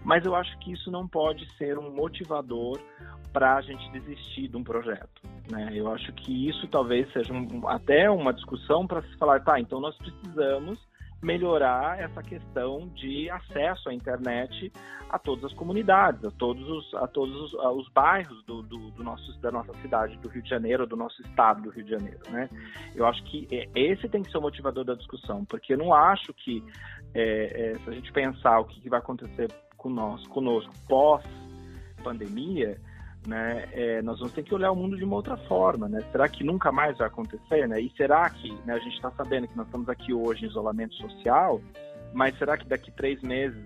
mas 0.04 0.24
eu 0.24 0.34
acho 0.34 0.58
que 0.58 0.72
isso 0.72 0.90
não 0.90 1.06
pode 1.06 1.48
ser 1.56 1.78
um 1.78 1.90
motivador 1.90 2.80
para 3.32 3.56
a 3.56 3.60
gente 3.60 3.90
desistir 3.90 4.48
de 4.48 4.56
um 4.56 4.64
projeto. 4.64 5.22
Né? 5.50 5.70
Eu 5.74 5.92
acho 5.92 6.12
que 6.14 6.48
isso 6.48 6.66
talvez 6.68 7.10
seja 7.12 7.32
um, 7.32 7.68
até 7.68 8.10
uma 8.10 8.32
discussão 8.32 8.86
para 8.86 9.02
se 9.02 9.16
falar, 9.18 9.40
tá, 9.40 9.60
então 9.60 9.80
nós 9.80 9.96
precisamos 9.96 10.78
melhorar 11.22 11.98
essa 11.98 12.22
questão 12.22 12.88
de 12.88 13.28
acesso 13.30 13.88
à 13.88 13.94
internet 13.94 14.72
a 15.08 15.18
todas 15.18 15.44
as 15.46 15.52
comunidades, 15.54 16.24
a 16.24 16.30
todos 16.30 16.68
os, 16.68 16.94
a 16.94 17.06
todos 17.06 17.34
os, 17.34 17.54
os 17.54 17.88
bairros 17.90 18.44
do, 18.44 18.62
do, 18.62 18.90
do, 18.90 19.02
nosso, 19.02 19.38
da 19.40 19.50
nossa 19.50 19.72
cidade, 19.80 20.16
do 20.18 20.28
Rio 20.28 20.42
de 20.42 20.48
Janeiro, 20.48 20.86
do 20.86 20.96
nosso 20.96 21.20
estado 21.22 21.62
do 21.62 21.70
Rio 21.70 21.84
de 21.84 21.90
Janeiro. 21.90 22.20
Né? 22.28 22.48
Eu 22.94 23.06
acho 23.06 23.22
que 23.24 23.48
é, 23.50 23.68
esse 23.74 24.08
tem 24.08 24.22
que 24.22 24.30
ser 24.30 24.38
o 24.38 24.42
motivador 24.42 24.84
da 24.84 24.94
discussão, 24.94 25.44
porque 25.44 25.72
eu 25.74 25.78
não 25.78 25.94
acho 25.94 26.34
que, 26.34 26.62
é, 27.14 27.70
é, 27.70 27.74
se 27.78 27.88
a 27.88 27.92
gente 27.92 28.12
pensar 28.12 28.60
o 28.60 28.64
que, 28.64 28.88
vai 28.88 28.98
acontecer 28.98 29.50
conosco, 29.76 30.28
conosco 30.28 30.72
pós-pandemia, 30.88 32.80
né, 33.26 33.68
é, 33.72 34.02
nós 34.02 34.18
vamos 34.18 34.32
ter 34.32 34.42
que 34.42 34.54
olhar 34.54 34.70
o 34.70 34.76
mundo 34.76 34.96
de 34.96 35.04
uma 35.04 35.16
outra 35.16 35.36
forma, 35.36 35.88
né? 35.88 36.02
Será 36.12 36.28
que 36.28 36.44
nunca 36.44 36.70
mais 36.70 36.96
vai 36.98 37.06
acontecer, 37.06 37.66
né? 37.68 37.80
E 37.80 37.92
será 37.96 38.28
que, 38.30 38.52
né, 38.64 38.74
a 38.74 38.78
gente 38.78 38.94
está 38.94 39.10
sabendo 39.10 39.48
que 39.48 39.56
nós 39.56 39.66
estamos 39.66 39.88
aqui 39.88 40.12
hoje 40.12 40.44
em 40.44 40.48
isolamento 40.48 40.94
social, 40.94 41.60
mas 42.12 42.36
será 42.38 42.56
que 42.56 42.66
daqui 42.66 42.90
três 42.92 43.20
meses 43.22 43.58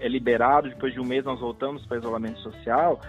é 0.00 0.08
liberado, 0.08 0.68
depois 0.68 0.92
de 0.92 1.00
um 1.00 1.04
mês 1.04 1.24
nós 1.24 1.40
voltamos 1.40 1.84
para 1.86 1.98
isolamento 1.98 2.38
social? 2.40 3.00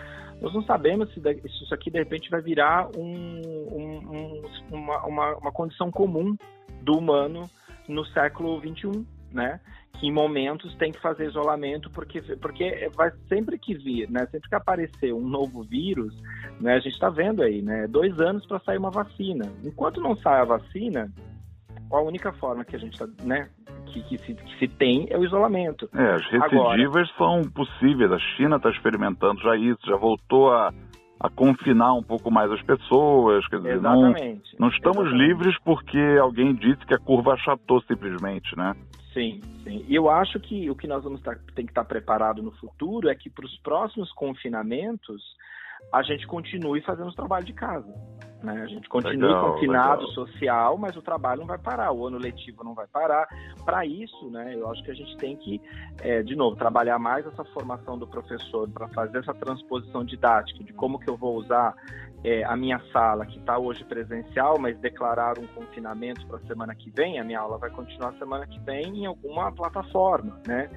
Nós 0.41 0.53
não 0.53 0.63
sabemos 0.63 1.13
se, 1.13 1.21
isso 1.45 1.73
aqui 1.73 1.89
de 1.89 1.97
repente 1.97 2.29
vai 2.29 2.41
virar 2.41 2.89
um, 2.95 3.41
um, 3.71 3.97
um, 3.97 4.41
uma, 4.71 5.05
uma, 5.05 5.35
uma 5.37 5.51
condição 5.51 5.89
comum 5.89 6.35
do 6.81 6.97
humano 6.97 7.49
no 7.87 8.05
século 8.07 8.59
21, 8.59 9.05
né? 9.35 9.59
que 9.95 10.07
em 10.07 10.11
momentos 10.11 10.75
tem 10.75 10.91
que 10.91 11.01
fazer 11.01 11.25
isolamento 11.25 11.89
porque 11.89 12.21
porque 12.37 12.89
vai 12.95 13.11
sempre 13.27 13.57
que 13.57 13.73
vir, 13.73 14.09
né? 14.09 14.25
Sempre 14.31 14.49
que 14.49 14.55
aparecer 14.55 15.13
um 15.13 15.27
novo 15.27 15.63
vírus, 15.63 16.13
né? 16.59 16.75
A 16.75 16.79
gente 16.79 16.93
está 16.93 17.09
vendo 17.09 17.41
aí, 17.41 17.61
né? 17.61 17.87
Dois 17.87 18.19
anos 18.19 18.45
para 18.45 18.59
sair 18.59 18.77
uma 18.77 18.91
vacina. 18.91 19.51
Enquanto 19.63 20.01
não 20.01 20.15
sai 20.17 20.41
a 20.41 20.45
vacina, 20.45 21.11
a 21.91 22.01
única 22.01 22.33
forma 22.33 22.65
que 22.65 22.75
a 22.75 22.79
gente 22.79 22.93
está, 22.93 23.07
né? 23.23 23.49
Que, 23.87 24.01
que, 24.03 24.17
se, 24.17 24.33
que 24.33 24.59
se 24.59 24.67
tem 24.67 25.07
é 25.09 25.17
o 25.17 25.23
isolamento. 25.23 25.89
É, 25.93 26.15
as 26.15 26.25
recidivas 26.29 27.09
Agora, 27.09 27.09
são 27.17 27.41
possíveis. 27.51 28.11
A 28.11 28.19
China 28.19 28.57
está 28.57 28.69
experimentando 28.69 29.41
já 29.41 29.55
isso, 29.55 29.79
já 29.85 29.95
voltou 29.95 30.51
a 30.51 30.73
a 31.19 31.29
confinar 31.29 31.93
um 31.93 32.03
pouco 32.03 32.29
mais 32.29 32.51
as 32.51 32.61
pessoas. 32.61 33.47
Quer 33.47 33.57
dizer, 33.57 33.75
Exatamente. 33.75 34.55
não, 34.59 34.67
não 34.67 34.75
estamos 34.75 35.05
Exatamente. 35.05 35.27
livres 35.27 35.57
porque 35.63 36.17
alguém 36.19 36.53
disse 36.53 36.85
que 36.85 36.93
a 36.93 36.99
curva 36.99 37.33
achatou 37.33 37.81
simplesmente, 37.81 38.55
né? 38.57 38.75
Sim, 39.13 39.41
sim. 39.63 39.85
E 39.87 39.95
eu 39.95 40.09
acho 40.09 40.39
que 40.39 40.69
o 40.69 40.75
que 40.75 40.87
nós 40.87 41.03
vamos 41.03 41.21
ter 41.21 41.39
tem 41.55 41.65
que 41.65 41.71
estar 41.71 41.85
preparado 41.85 42.43
no 42.43 42.51
futuro 42.51 43.09
é 43.09 43.15
que 43.15 43.29
para 43.29 43.45
os 43.45 43.57
próximos 43.59 44.11
confinamentos 44.11 45.23
a 45.91 46.03
gente 46.03 46.27
continue 46.27 46.81
fazendo 46.81 47.09
o 47.09 47.15
trabalho 47.15 47.45
de 47.45 47.53
casa. 47.53 47.93
Né? 48.45 48.61
A 48.61 48.67
gente 48.67 48.87
continue 48.87 49.17
legal, 49.17 49.53
confinado 49.53 50.05
legal. 50.05 50.13
social, 50.13 50.77
mas 50.77 50.95
o 50.95 51.01
trabalho 51.01 51.41
não 51.41 51.47
vai 51.47 51.57
parar, 51.57 51.91
o 51.91 52.05
ano 52.05 52.17
letivo 52.17 52.63
não 52.63 52.75
vai 52.75 52.85
parar. 52.87 53.27
Para 53.65 53.85
isso, 53.85 54.29
né, 54.29 54.53
eu 54.55 54.69
acho 54.69 54.83
que 54.83 54.91
a 54.91 54.93
gente 54.93 55.17
tem 55.17 55.35
que, 55.35 55.59
é, 56.01 56.21
de 56.21 56.35
novo, 56.35 56.55
trabalhar 56.55 56.99
mais 56.99 57.25
essa 57.25 57.43
formação 57.45 57.97
do 57.97 58.07
professor 58.07 58.69
para 58.69 58.87
fazer 58.89 59.19
essa 59.19 59.33
transposição 59.33 60.05
didática 60.05 60.63
de 60.63 60.71
como 60.73 60.99
que 60.99 61.09
eu 61.09 61.17
vou 61.17 61.35
usar 61.35 61.73
é, 62.23 62.43
a 62.43 62.55
minha 62.55 62.79
sala, 62.91 63.25
que 63.25 63.39
está 63.39 63.57
hoje 63.57 63.83
presencial, 63.83 64.57
mas 64.59 64.77
declarar 64.79 65.37
um 65.39 65.47
confinamento 65.47 66.25
para 66.27 66.37
a 66.37 66.45
semana 66.47 66.75
que 66.75 66.89
vem, 66.89 67.19
a 67.19 67.23
minha 67.23 67.39
aula 67.39 67.57
vai 67.57 67.69
continuar 67.69 68.13
semana 68.13 68.45
que 68.47 68.59
vem 68.59 68.99
em 68.99 69.05
alguma 69.05 69.51
plataforma, 69.51 70.39
né? 70.47 70.69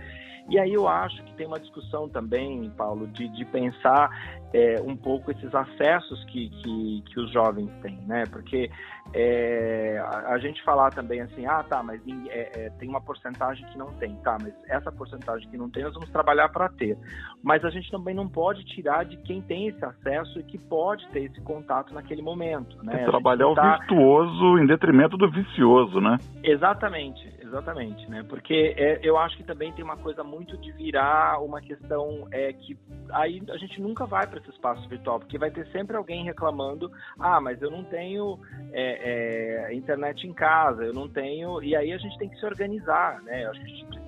E 0.49 0.59
aí 0.59 0.73
eu 0.73 0.89
acho 0.89 1.23
que 1.25 1.35
tem 1.35 1.47
uma 1.47 1.61
discussão 1.61 2.09
também, 2.09 2.71
Paulo, 2.71 3.07
de, 3.07 3.29
de 3.29 3.45
pensar 3.45 4.48
é, 4.53 4.81
um 4.81 4.97
pouco 4.97 5.31
esses 5.31 5.55
acessos 5.55 6.25
que, 6.25 6.49
que, 6.49 7.03
que, 7.07 7.21
os 7.21 7.31
jovens 7.33 7.71
têm, 7.83 7.99
né? 8.07 8.25
Porque 8.31 8.71
é, 9.13 9.99
a, 10.03 10.35
a, 10.35 10.39
gente 10.39 10.63
falar 10.63 10.91
também 10.91 11.21
assim, 11.21 11.47
ah, 11.47 11.63
tá, 11.63 11.83
mas 11.83 12.01
é, 12.29 12.67
é, 12.67 12.71
tem 12.79 12.89
uma 12.89 13.01
porcentagem 13.01 13.67
que 13.67 13.77
não 13.77 13.93
tem, 13.95 14.15
tá, 14.17 14.39
mas 14.41 14.55
essa 14.67 14.91
porcentagem 14.91 15.49
que 15.51 15.57
não 15.57 15.69
tem, 15.69 15.83
nós 15.83 15.93
vamos 15.93 16.11
trabalhar 16.11 16.49
para 16.49 16.69
ter. 16.69 16.97
Mas 17.43 17.65
a 17.65 17.71
gente 17.71 17.91
também 17.91 18.15
não 18.15 18.29
pode 18.29 18.65
tirar 18.65 19.05
de 19.05 19.17
quem 19.19 19.43
tem 19.43 19.69
esse 19.69 19.85
acesso 19.85 20.39
e 20.41 20.43
que 20.43 20.59
pode 20.59 21.07
ter 21.09 21.25
esse 21.25 21.41
contato 21.43 21.93
naquele 21.93 22.23
momento, 22.23 22.83
né? 22.83 23.03
É 23.03 23.05
trabalhar 23.05 23.55
tá... 23.55 23.63
o 23.63 23.79
virtuoso 23.79 24.59
em 24.59 24.67
detrimento 24.67 25.17
do 25.17 25.31
vicioso, 25.31 26.01
né? 26.01 26.17
Exatamente, 26.43 27.29
exatamente, 27.49 28.09
né? 28.11 28.25
Porque 28.29 28.75
é, 28.77 29.01
eu 29.03 29.17
acho 29.19 29.37
que 29.37 29.43
também 29.43 29.73
tem 29.73 29.85
uma 29.85 29.97
coisa 29.97 30.23
muito 30.23 30.57
de 30.59 30.71
virar 30.73 31.43
uma 31.43 31.61
questão 31.61 32.29
é 32.31 32.53
que 32.53 32.79
aí 33.11 33.43
a 33.51 33.57
gente 33.57 33.81
nunca 33.81 34.07
vai 34.07 34.27
para 34.27 34.39
esse 34.39 34.51
espaço 34.51 34.89
virtual, 34.89 35.19
porque 35.19 35.39
vai 35.39 35.51
ter 35.51 35.67
sempre 35.69 35.97
alguém 35.97 36.25
reclamando, 36.25 36.91
ah, 37.19 37.41
mas 37.41 37.61
eu 37.61 37.71
não 37.71 37.83
tenho 37.85 38.39
é, 38.73 39.71
é, 39.71 39.75
internet 39.75 40.27
em 40.27 40.33
casa, 40.33 40.85
eu 40.85 40.93
não 40.93 41.09
tenho, 41.09 41.63
e 41.63 41.75
aí 41.75 41.93
a 41.93 41.99
gente 41.99 42.17
tem 42.19 42.29
que 42.29 42.39
se 42.39 42.47
organizar, 42.47 43.23
né? 43.23 43.45
Eu 43.45 43.51
acho 43.51 43.61
que 43.61 43.67
a 43.67 43.69
gente 43.69 43.87
precisa, 43.87 44.08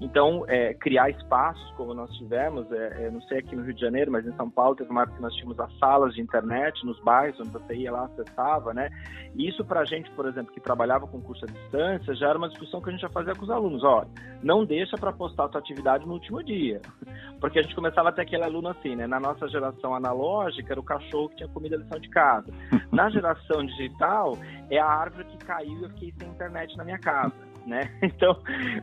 então, 0.00 0.44
é, 0.48 0.74
criar 0.74 1.10
espaços 1.10 1.70
como 1.76 1.94
nós 1.94 2.10
tivemos, 2.16 2.70
é, 2.72 3.06
é, 3.06 3.10
não 3.10 3.20
sei 3.22 3.38
aqui 3.38 3.54
no 3.54 3.62
Rio 3.62 3.74
de 3.74 3.80
Janeiro, 3.80 4.10
mas 4.10 4.26
em 4.26 4.32
São 4.36 4.50
Paulo 4.50 4.76
teve 4.76 4.90
uma 4.90 5.02
época 5.02 5.16
que 5.16 5.22
nós 5.22 5.34
tínhamos 5.34 5.58
as 5.58 5.72
salas 5.78 6.14
de 6.14 6.20
internet 6.20 6.84
nos 6.84 6.98
bairros, 7.00 7.38
onde 7.40 7.50
você 7.50 7.74
ia 7.74 7.92
lá, 7.92 8.04
acessava, 8.04 8.74
né? 8.74 8.90
E 9.34 9.48
isso 9.48 9.64
para 9.64 9.80
a 9.80 9.84
gente, 9.84 10.10
por 10.12 10.26
exemplo, 10.26 10.52
que 10.52 10.60
trabalhava 10.60 11.06
com 11.06 11.20
curso 11.20 11.44
à 11.44 11.48
distância, 11.48 12.14
já 12.14 12.28
era 12.28 12.38
uma 12.38 12.48
discussão 12.48 12.80
que 12.80 12.88
a 12.88 12.92
gente 12.92 13.02
já 13.02 13.08
fazia 13.08 13.34
com 13.34 13.44
os 13.44 13.50
alunos. 13.50 13.84
Olha, 13.84 14.08
não 14.42 14.64
deixa 14.64 14.96
para 14.96 15.12
postar 15.12 15.44
a 15.44 15.48
tua 15.48 15.60
atividade 15.60 16.06
no 16.06 16.14
último 16.14 16.42
dia. 16.42 16.80
Porque 17.40 17.58
a 17.58 17.62
gente 17.62 17.74
começava 17.74 18.08
a 18.08 18.12
ter 18.12 18.22
aquele 18.22 18.44
aluno 18.44 18.68
assim, 18.68 18.96
né? 18.96 19.06
Na 19.06 19.20
nossa 19.20 19.46
geração 19.48 19.94
analógica, 19.94 20.72
era 20.72 20.80
o 20.80 20.84
cachorro 20.84 21.28
que 21.28 21.36
tinha 21.36 21.48
comido 21.48 21.74
a 21.74 21.78
lição 21.78 21.98
de 21.98 22.08
casa. 22.08 22.52
Na 22.90 23.10
geração 23.10 23.64
digital, 23.64 24.38
é 24.70 24.78
a 24.78 24.86
árvore 24.86 25.24
que 25.24 25.38
caiu 25.38 25.80
e 25.80 25.82
eu 25.82 25.90
fiquei 25.90 26.14
sem 26.18 26.28
internet 26.28 26.76
na 26.76 26.84
minha 26.84 26.98
casa 26.98 27.45
né? 27.66 27.90
Então, 28.02 28.38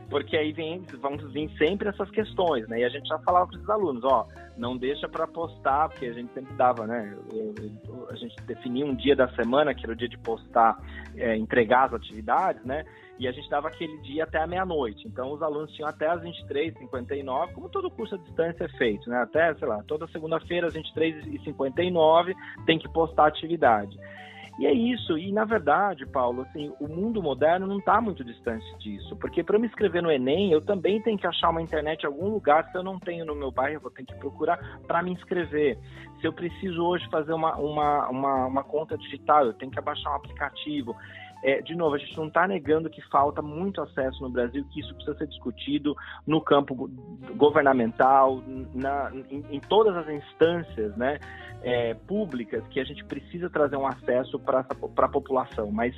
porque 0.08 0.36
aí 0.36 0.52
vem, 0.52 0.82
vão 1.00 1.16
vir 1.16 1.50
sempre 1.58 1.88
essas 1.88 2.08
questões, 2.10 2.68
né? 2.68 2.80
E 2.80 2.84
a 2.84 2.88
gente 2.88 3.08
já 3.08 3.18
falava 3.18 3.48
para 3.48 3.58
os 3.58 3.70
alunos, 3.70 4.04
ó, 4.04 4.28
não 4.56 4.76
deixa 4.76 5.08
para 5.08 5.26
postar, 5.26 5.88
porque 5.88 6.06
a 6.06 6.12
gente 6.12 6.32
sempre 6.32 6.54
dava, 6.54 6.86
né? 6.86 7.16
A 8.10 8.14
gente 8.14 8.36
definia 8.42 8.86
um 8.86 8.94
dia 8.94 9.16
da 9.16 9.28
semana, 9.34 9.74
que 9.74 9.84
era 9.84 9.92
o 9.92 9.96
dia 9.96 10.08
de 10.08 10.18
postar, 10.18 10.78
é, 11.16 11.36
entregar 11.36 11.86
as 11.86 11.94
atividades, 11.94 12.64
né? 12.64 12.84
E 13.18 13.28
a 13.28 13.32
gente 13.32 13.48
dava 13.48 13.68
aquele 13.68 13.96
dia 14.02 14.24
até 14.24 14.38
a 14.38 14.46
meia-noite. 14.46 15.06
Então, 15.06 15.32
os 15.32 15.42
alunos 15.42 15.72
tinham 15.72 15.88
até 15.88 16.08
as 16.08 16.20
23h59, 16.22 17.52
como 17.52 17.68
todo 17.68 17.90
curso 17.90 18.16
à 18.16 18.18
distância 18.18 18.64
é 18.64 18.68
feito, 18.76 19.08
né? 19.08 19.18
Até, 19.18 19.54
sei 19.54 19.68
lá, 19.68 19.82
toda 19.86 20.06
segunda-feira 20.08 20.66
às 20.66 20.74
23h59 20.74 22.34
tem 22.66 22.78
que 22.78 22.88
postar 22.88 23.24
a 23.24 23.28
atividade. 23.28 23.96
E 24.58 24.66
é 24.66 24.72
isso. 24.72 25.18
E 25.18 25.32
na 25.32 25.44
verdade, 25.44 26.06
Paulo, 26.06 26.42
assim, 26.42 26.72
o 26.80 26.86
mundo 26.86 27.22
moderno 27.22 27.66
não 27.66 27.78
está 27.78 28.00
muito 28.00 28.24
distante 28.24 28.64
disso, 28.78 29.16
porque 29.16 29.42
para 29.42 29.58
me 29.58 29.66
inscrever 29.66 30.02
no 30.02 30.10
Enem, 30.10 30.52
eu 30.52 30.60
também 30.60 31.00
tenho 31.02 31.18
que 31.18 31.26
achar 31.26 31.50
uma 31.50 31.62
internet 31.62 32.02
em 32.02 32.06
algum 32.06 32.28
lugar. 32.28 32.70
Se 32.70 32.78
eu 32.78 32.82
não 32.82 32.98
tenho 32.98 33.24
no 33.24 33.34
meu 33.34 33.50
bairro, 33.50 33.76
eu 33.76 33.80
vou 33.80 33.90
ter 33.90 34.04
que 34.04 34.14
procurar 34.14 34.58
para 34.86 35.02
me 35.02 35.12
inscrever. 35.12 35.78
Se 36.20 36.26
eu 36.26 36.32
preciso 36.32 36.82
hoje 36.82 37.08
fazer 37.10 37.32
uma, 37.32 37.56
uma, 37.56 38.08
uma, 38.08 38.46
uma 38.46 38.64
conta 38.64 38.96
digital, 38.96 39.46
eu 39.46 39.54
tenho 39.54 39.72
que 39.72 39.78
abaixar 39.78 40.12
um 40.12 40.16
aplicativo 40.16 40.96
é, 41.44 41.60
de 41.60 41.74
novo, 41.76 41.94
a 41.94 41.98
gente 41.98 42.16
não 42.16 42.28
está 42.28 42.48
negando 42.48 42.88
que 42.88 43.02
falta 43.10 43.42
muito 43.42 43.82
acesso 43.82 44.22
no 44.22 44.30
Brasil, 44.30 44.64
que 44.72 44.80
isso 44.80 44.94
precisa 44.94 45.18
ser 45.18 45.26
discutido 45.26 45.94
no 46.26 46.40
campo 46.40 46.90
governamental, 47.36 48.42
na, 48.72 49.12
em, 49.30 49.44
em 49.50 49.60
todas 49.60 49.94
as 49.94 50.08
instâncias 50.08 50.96
né, 50.96 51.20
é, 51.62 51.92
públicas, 51.92 52.66
que 52.68 52.80
a 52.80 52.84
gente 52.84 53.04
precisa 53.04 53.50
trazer 53.50 53.76
um 53.76 53.86
acesso 53.86 54.38
para 54.38 54.66
a 54.96 55.08
população. 55.08 55.70
Mas 55.70 55.94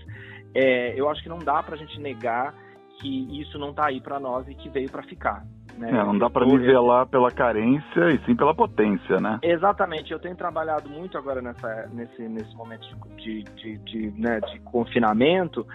é, 0.52 0.98
eu 0.98 1.08
acho 1.08 1.22
que 1.22 1.28
não 1.28 1.38
dá 1.38 1.62
para 1.62 1.76
a 1.76 1.78
gente 1.78 2.00
negar 2.00 2.52
que 3.00 3.40
isso 3.40 3.56
não 3.56 3.70
está 3.70 3.86
aí 3.86 4.00
para 4.00 4.18
nós 4.18 4.48
e 4.48 4.54
que 4.54 4.68
veio 4.68 4.90
para 4.90 5.04
ficar. 5.04 5.46
Né? 5.76 5.90
É, 5.90 6.04
não 6.04 6.16
dá 6.16 6.30
para 6.30 6.46
nivelar 6.46 7.06
pela 7.06 7.30
carência 7.30 8.10
e 8.10 8.18
sim 8.24 8.34
pela 8.34 8.54
potência, 8.54 9.20
né? 9.20 9.38
Exatamente. 9.42 10.12
Eu 10.12 10.18
tenho 10.18 10.34
trabalhado 10.34 10.88
muito 10.88 11.18
agora 11.18 11.42
nessa, 11.42 11.88
nesse, 11.92 12.22
nesse 12.28 12.54
momento 12.56 12.86
de, 13.16 13.42
de, 13.42 13.78
de, 13.78 14.10
né, 14.18 14.40
de 14.40 14.58
confinamento, 14.60 15.66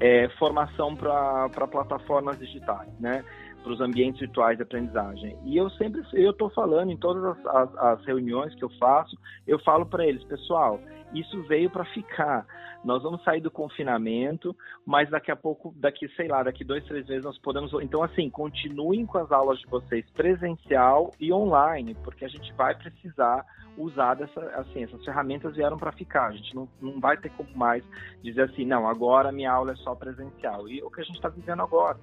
é, 0.00 0.28
formação 0.38 0.96
para 0.96 1.68
plataformas 1.68 2.38
digitais, 2.38 2.88
né? 2.98 3.24
Para 3.64 3.72
os 3.72 3.80
ambientes 3.80 4.20
virtuais 4.20 4.58
de 4.58 4.62
aprendizagem. 4.62 5.36
E 5.42 5.56
eu 5.56 5.70
sempre, 5.70 6.02
eu 6.12 6.32
estou 6.32 6.50
falando 6.50 6.92
em 6.92 6.96
todas 6.98 7.24
as, 7.24 7.46
as, 7.46 7.76
as, 7.78 8.04
reuniões 8.04 8.54
que 8.54 8.62
eu 8.62 8.68
faço, 8.78 9.16
eu 9.46 9.58
falo 9.58 9.86
para 9.86 10.06
eles, 10.06 10.22
pessoal, 10.24 10.78
isso 11.14 11.42
veio 11.44 11.70
para 11.70 11.84
ficar. 11.86 12.46
Nós 12.84 13.02
vamos 13.02 13.24
sair 13.24 13.40
do 13.40 13.50
confinamento, 13.50 14.54
mas 14.84 15.08
daqui 15.08 15.30
a 15.30 15.36
pouco, 15.36 15.74
daqui, 15.78 16.06
sei 16.14 16.28
lá, 16.28 16.42
daqui 16.42 16.62
dois, 16.62 16.84
três 16.84 17.06
meses 17.06 17.24
nós 17.24 17.38
podemos. 17.38 17.72
Então, 17.80 18.02
assim, 18.02 18.28
continuem 18.28 19.06
com 19.06 19.16
as 19.16 19.32
aulas 19.32 19.58
de 19.58 19.66
vocês 19.66 20.04
presencial 20.10 21.10
e 21.18 21.32
online, 21.32 21.96
porque 22.04 22.26
a 22.26 22.28
gente 22.28 22.52
vai 22.52 22.74
precisar 22.74 23.46
usar 23.78 24.14
dessa, 24.14 24.40
assim, 24.56 24.84
essas 24.84 25.02
ferramentas 25.02 25.56
vieram 25.56 25.78
para 25.78 25.92
ficar. 25.92 26.26
A 26.26 26.32
gente 26.32 26.54
não, 26.54 26.68
não 26.78 27.00
vai 27.00 27.16
ter 27.16 27.30
como 27.30 27.48
mais 27.56 27.82
dizer 28.22 28.42
assim, 28.42 28.66
não, 28.66 28.86
agora 28.86 29.32
minha 29.32 29.50
aula 29.50 29.72
é 29.72 29.76
só 29.76 29.94
presencial. 29.94 30.68
E 30.68 30.80
é 30.80 30.84
o 30.84 30.90
que 30.90 31.00
a 31.00 31.04
gente 31.04 31.16
está 31.16 31.30
vivendo 31.30 31.62
agora. 31.62 31.98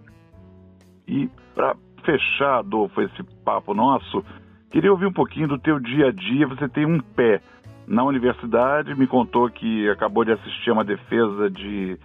E 1.07 1.29
para 1.53 1.75
fechar, 2.03 2.59
Adolfo, 2.59 3.01
esse 3.01 3.23
papo 3.43 3.73
nosso, 3.73 4.23
queria 4.69 4.91
ouvir 4.91 5.05
um 5.05 5.13
pouquinho 5.13 5.47
do 5.47 5.59
teu 5.59 5.79
dia 5.79 6.07
a 6.07 6.11
dia. 6.11 6.47
Você 6.47 6.67
tem 6.67 6.85
um 6.85 6.99
pé 6.99 7.41
na 7.87 8.03
universidade, 8.03 8.95
me 8.95 9.07
contou 9.07 9.49
que 9.49 9.89
acabou 9.89 10.23
de 10.23 10.31
assistir 10.31 10.69
a 10.69 10.73
uma 10.73 10.83
defesa 10.83 11.49
de 11.49 11.97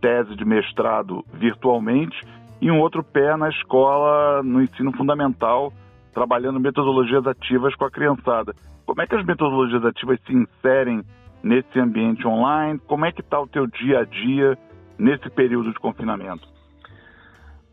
tese 0.00 0.34
de 0.34 0.44
mestrado 0.44 1.24
virtualmente 1.32 2.20
e 2.60 2.70
um 2.70 2.80
outro 2.80 3.02
pé 3.02 3.36
na 3.36 3.48
escola, 3.48 4.42
no 4.42 4.62
ensino 4.62 4.92
fundamental, 4.92 5.72
trabalhando 6.12 6.60
metodologias 6.60 7.26
ativas 7.26 7.74
com 7.74 7.84
a 7.84 7.90
criançada. 7.90 8.54
Como 8.86 9.00
é 9.00 9.06
que 9.06 9.14
as 9.14 9.24
metodologias 9.24 9.84
ativas 9.84 10.20
se 10.26 10.32
inserem 10.32 11.02
nesse 11.42 11.78
ambiente 11.80 12.26
online? 12.26 12.78
Como 12.86 13.04
é 13.04 13.12
que 13.12 13.20
está 13.20 13.40
o 13.40 13.48
teu 13.48 13.66
dia 13.66 14.00
a 14.00 14.04
dia 14.04 14.56
nesse 14.98 15.28
período 15.30 15.72
de 15.72 15.78
confinamento? 15.78 16.51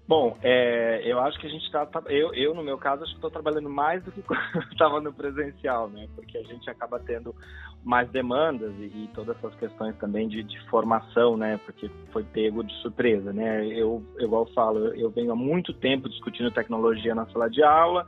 Bom, 0.10 0.36
é, 0.42 1.04
eu 1.06 1.20
acho 1.20 1.40
que 1.40 1.46
a 1.46 1.50
gente 1.52 1.64
está. 1.66 1.86
Tá, 1.86 2.02
eu, 2.08 2.34
eu, 2.34 2.56
no 2.56 2.64
meu 2.64 2.80
caso, 2.80 3.04
acho 3.04 3.12
que 3.12 3.20
estou 3.20 3.30
trabalhando 3.30 3.70
mais 3.70 4.04
do 4.04 4.12
que 4.12 4.22
estava 4.74 5.00
no 5.00 5.14
presencial, 5.14 5.88
né? 5.88 6.08
Porque 6.16 6.36
a 6.36 6.42
gente 6.42 6.68
acaba 6.68 7.00
tendo 7.00 7.36
mais 7.84 8.10
demandas 8.10 8.74
e, 8.80 8.86
e 8.86 9.10
todas 9.14 9.38
essas 9.38 9.54
questões 9.60 9.96
também 9.98 10.28
de, 10.28 10.42
de, 10.42 10.60
formação, 10.68 11.38
né? 11.38 11.60
Porque 11.64 11.92
foi 12.12 12.24
pego 12.24 12.64
de 12.64 12.74
surpresa, 12.82 13.32
né? 13.32 13.68
Eu, 13.68 14.04
igual 14.18 14.48
eu 14.48 14.54
falo, 14.56 14.80
eu 14.96 15.12
venho 15.12 15.32
há 15.32 15.36
muito 15.36 15.76
tempo 15.76 16.10
discutindo 16.10 16.50
tecnologia 16.50 17.14
na 17.14 17.28
sala 17.28 17.48
de 17.48 17.62
aula 17.62 18.04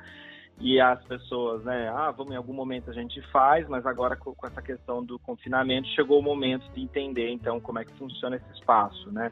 e 0.60 0.80
as 0.80 1.04
pessoas, 1.06 1.64
né, 1.64 1.90
ah, 1.90 2.12
vamos 2.12 2.34
em 2.34 2.36
algum 2.36 2.54
momento 2.54 2.90
a 2.90 2.94
gente 2.94 3.20
faz, 3.32 3.68
mas 3.68 3.84
agora 3.86 4.16
com, 4.16 4.34
com, 4.34 4.46
essa 4.46 4.62
questão 4.62 5.04
do 5.04 5.18
confinamento 5.18 5.88
chegou 5.90 6.20
o 6.20 6.24
momento 6.24 6.70
de 6.72 6.82
entender 6.82 7.30
então 7.30 7.60
como 7.60 7.80
é 7.80 7.86
que 7.86 7.94
funciona 7.94 8.36
esse 8.36 8.52
espaço, 8.54 9.12
né? 9.12 9.32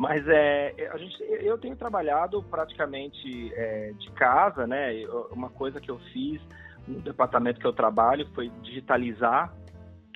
Mas 0.00 0.26
é, 0.26 0.88
a 0.90 0.96
gente, 0.96 1.14
eu 1.42 1.58
tenho 1.58 1.76
trabalhado 1.76 2.42
praticamente 2.44 3.52
é, 3.52 3.92
de 3.98 4.10
casa, 4.12 4.66
né? 4.66 5.04
Uma 5.30 5.50
coisa 5.50 5.78
que 5.78 5.90
eu 5.90 5.98
fiz 6.10 6.40
no 6.88 7.02
departamento 7.02 7.60
que 7.60 7.66
eu 7.66 7.72
trabalho 7.74 8.26
foi 8.34 8.48
digitalizar 8.62 9.54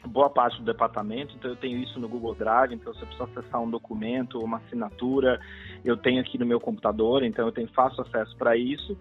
boa 0.06 0.30
parte 0.30 0.56
do 0.58 0.64
departamento, 0.64 1.34
então 1.36 1.50
eu 1.50 1.56
tenho 1.56 1.76
isso 1.82 2.00
no 2.00 2.08
Google 2.08 2.34
Drive, 2.34 2.72
então 2.72 2.94
se 2.94 3.02
eu 3.02 3.06
precisar 3.06 3.24
acessar 3.24 3.60
um 3.60 3.68
documento, 3.68 4.38
uma 4.38 4.56
assinatura, 4.56 5.38
eu 5.84 5.98
tenho 5.98 6.22
aqui 6.22 6.38
no 6.38 6.46
meu 6.46 6.58
computador, 6.58 7.22
então 7.22 7.44
eu 7.44 7.52
tenho 7.52 7.68
fácil 7.74 8.04
acesso 8.04 8.34
para 8.38 8.56
isso. 8.56 8.98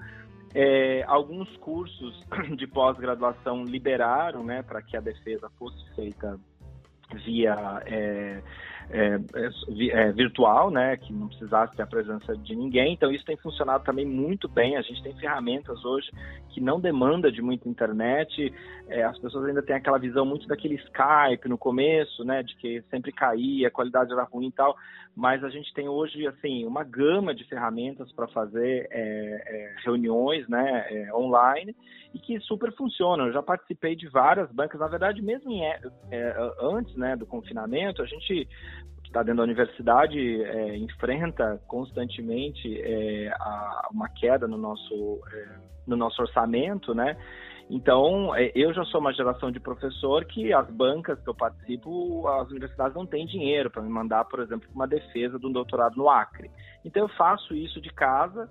É, 0.53 1.05
alguns 1.07 1.47
cursos 1.57 2.21
de 2.57 2.67
pós-graduação 2.67 3.63
liberaram 3.63 4.43
né, 4.43 4.61
para 4.61 4.81
que 4.81 4.97
a 4.97 5.01
defesa 5.01 5.49
fosse 5.57 5.81
feita 5.95 6.37
via 7.25 7.81
é, 7.85 8.41
é, 8.89 9.19
é, 9.35 9.87
é, 9.89 10.11
virtual, 10.11 10.69
né, 10.69 10.97
que 10.97 11.11
não 11.13 11.27
precisasse 11.27 11.75
ter 11.75 11.83
a 11.83 11.87
presença 11.87 12.35
de 12.37 12.55
ninguém. 12.55 12.93
Então 12.93 13.11
isso 13.11 13.25
tem 13.25 13.37
funcionado 13.37 13.83
também 13.83 14.05
muito 14.05 14.47
bem. 14.47 14.77
A 14.77 14.81
gente 14.81 15.01
tem 15.03 15.13
ferramentas 15.15 15.83
hoje 15.83 16.09
que 16.49 16.61
não 16.61 16.79
demanda 16.79 17.31
de 17.31 17.41
muita 17.41 17.67
internet. 17.67 18.53
É, 18.87 19.03
as 19.03 19.17
pessoas 19.17 19.45
ainda 19.45 19.61
têm 19.61 19.75
aquela 19.75 19.97
visão 19.97 20.25
muito 20.25 20.47
daquele 20.47 20.75
Skype 20.75 21.47
no 21.47 21.57
começo, 21.57 22.23
né, 22.23 22.43
de 22.43 22.55
que 22.57 22.81
sempre 22.89 23.11
caía, 23.11 23.67
a 23.67 23.71
qualidade 23.71 24.11
era 24.11 24.23
ruim 24.23 24.47
e 24.47 24.51
tal. 24.51 24.75
Mas 25.15 25.43
a 25.43 25.50
gente 25.50 25.72
tem 25.74 25.88
hoje 25.88 26.25
assim 26.27 26.65
uma 26.65 26.84
gama 26.84 27.36
de 27.36 27.43
ferramentas 27.43 28.12
para 28.13 28.27
fazer 28.29 28.88
é, 28.89 29.43
é, 29.46 29.75
reuniões, 29.84 30.48
né, 30.50 31.10
online 31.13 31.75
e 32.13 32.20
que 32.20 32.39
super 32.39 32.74
funcionam. 32.75 33.27
Eu 33.27 33.34
já 33.34 33.43
participei 33.43 33.96
de 33.96 34.08
várias 34.10 34.51
bancas, 34.51 34.79
na 34.79 34.88
verdade, 34.88 35.22
mesmo 35.22 35.51
em, 35.51 35.62
antes, 36.60 36.96
né, 36.96 37.15
do 37.15 37.27
confinamento, 37.27 38.01
a 38.01 38.05
gente 38.05 38.48
está 39.13 39.22
dentro 39.22 39.38
da 39.38 39.43
universidade 39.43 40.43
é, 40.43 40.75
enfrenta 40.77 41.62
constantemente 41.67 42.82
é, 42.82 43.29
a, 43.39 43.89
uma 43.91 44.10
queda 44.10 44.48
no 44.48 44.58
nosso, 44.58 45.22
é, 45.32 45.48
no 45.86 45.96
nosso 45.96 46.20
orçamento, 46.20 46.96
né? 46.96 47.15
Então, 47.70 48.36
é, 48.36 48.51
eu 48.53 48.74
já 48.74 48.84
sou 48.86 49.00
uma 49.00 49.13
geração 49.13 49.51
de 49.51 49.60
professor 49.60 50.25
que 50.25 50.53
as 50.53 50.70
bancas 50.70 51.20
que 51.22 51.29
eu 51.29 51.34
participo, 51.34 52.27
as 52.27 52.50
universidades 52.50 52.96
não 52.96 53.05
têm 53.05 53.25
dinheiro 53.25 53.70
para 53.72 53.82
me 53.82 53.89
mandar, 53.89 54.25
por 54.25 54.39
exemplo, 54.39 54.70
uma 54.74 54.88
defesa 54.88 55.39
de 55.39 55.46
um 55.46 55.51
doutorado 55.51 55.96
no 55.96 56.10
Acre. 56.10 56.51
Então, 56.84 57.03
eu 57.03 57.10
faço 57.10 57.55
isso 57.55 57.79
de 57.82 57.89
casa, 57.89 58.50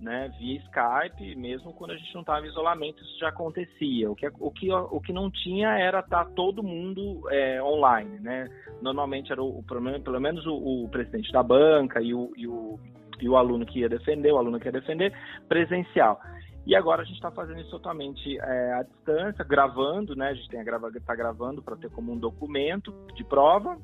né, 0.00 0.30
via 0.38 0.58
Skype, 0.58 1.36
mesmo 1.36 1.72
quando 1.72 1.92
a 1.92 1.96
gente 1.96 2.12
não 2.14 2.20
estava 2.20 2.44
em 2.44 2.48
isolamento, 2.48 3.02
isso 3.02 3.18
já 3.18 3.28
acontecia. 3.28 4.10
O 4.10 4.14
que, 4.14 4.26
o 4.38 4.50
que, 4.50 4.72
o 4.72 5.00
que 5.00 5.12
não 5.12 5.30
tinha 5.30 5.68
era 5.78 6.00
estar 6.00 6.24
tá 6.24 6.30
todo 6.34 6.62
mundo 6.62 7.22
é, 7.30 7.62
online, 7.62 8.18
né? 8.20 8.48
Normalmente 8.82 9.32
era 9.32 9.42
o, 9.42 9.60
o 9.60 9.62
pelo 9.62 10.20
menos 10.20 10.44
o, 10.46 10.84
o, 10.84 10.88
presidente 10.88 11.32
da 11.32 11.42
banca 11.42 12.00
e 12.02 12.12
o, 12.12 12.32
e 12.36 12.46
o, 12.46 12.78
e 13.20 13.28
o 13.28 13.36
aluno 13.36 13.64
que 13.64 13.80
ia 13.80 13.88
defender, 13.88 14.32
o 14.32 14.38
aluno 14.38 14.58
que 14.58 14.66
ia 14.66 14.72
defender, 14.72 15.12
presencial. 15.48 16.20
E 16.66 16.74
agora 16.74 17.02
a 17.02 17.04
gente 17.04 17.16
está 17.16 17.30
fazendo 17.30 17.60
isso 17.60 17.70
totalmente 17.70 18.38
é, 18.38 18.72
à 18.72 18.82
distância, 18.82 19.44
gravando, 19.44 20.16
né? 20.16 20.28
A 20.28 20.34
gente 20.34 20.48
está 20.54 21.14
gravando 21.14 21.62
para 21.62 21.76
ter 21.76 21.90
como 21.90 22.12
um 22.12 22.18
documento 22.18 22.92
de 23.14 23.24
prova 23.24 23.78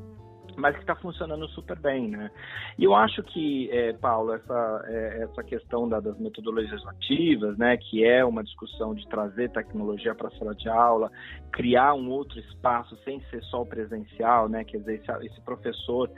mas 0.57 0.75
que 0.75 0.83
está 0.83 0.95
funcionando 0.95 1.49
super 1.49 1.79
bem, 1.79 2.09
né? 2.09 2.31
E 2.79 2.85
eu 2.85 2.95
acho 2.95 3.23
que, 3.23 3.71
é, 3.71 3.93
Paulo, 3.95 4.35
essa, 4.35 4.85
é, 4.87 5.23
essa 5.23 5.43
questão 5.43 5.89
da, 5.89 6.01
das 6.01 6.19
metodologias 6.19 6.85
ativas, 6.87 7.57
né, 7.57 7.77
que 7.77 8.05
é 8.05 8.25
uma 8.25 8.43
discussão 8.43 8.95
de 8.95 9.07
trazer 9.09 9.51
tecnologia 9.51 10.15
para 10.15 10.29
a 10.29 10.31
sala 10.33 10.55
de 10.55 10.69
aula, 10.69 11.11
criar 11.53 11.95
um 11.95 12.11
outro 12.11 12.39
espaço 12.39 12.97
sem 13.05 13.21
ser 13.31 13.43
só 13.45 13.63
o 13.63 13.67
presencial, 13.67 14.49
né, 14.49 14.65
quer 14.65 14.78
dizer, 14.78 15.00
esse, 15.00 15.26
esse 15.26 15.41
professor 15.43 16.11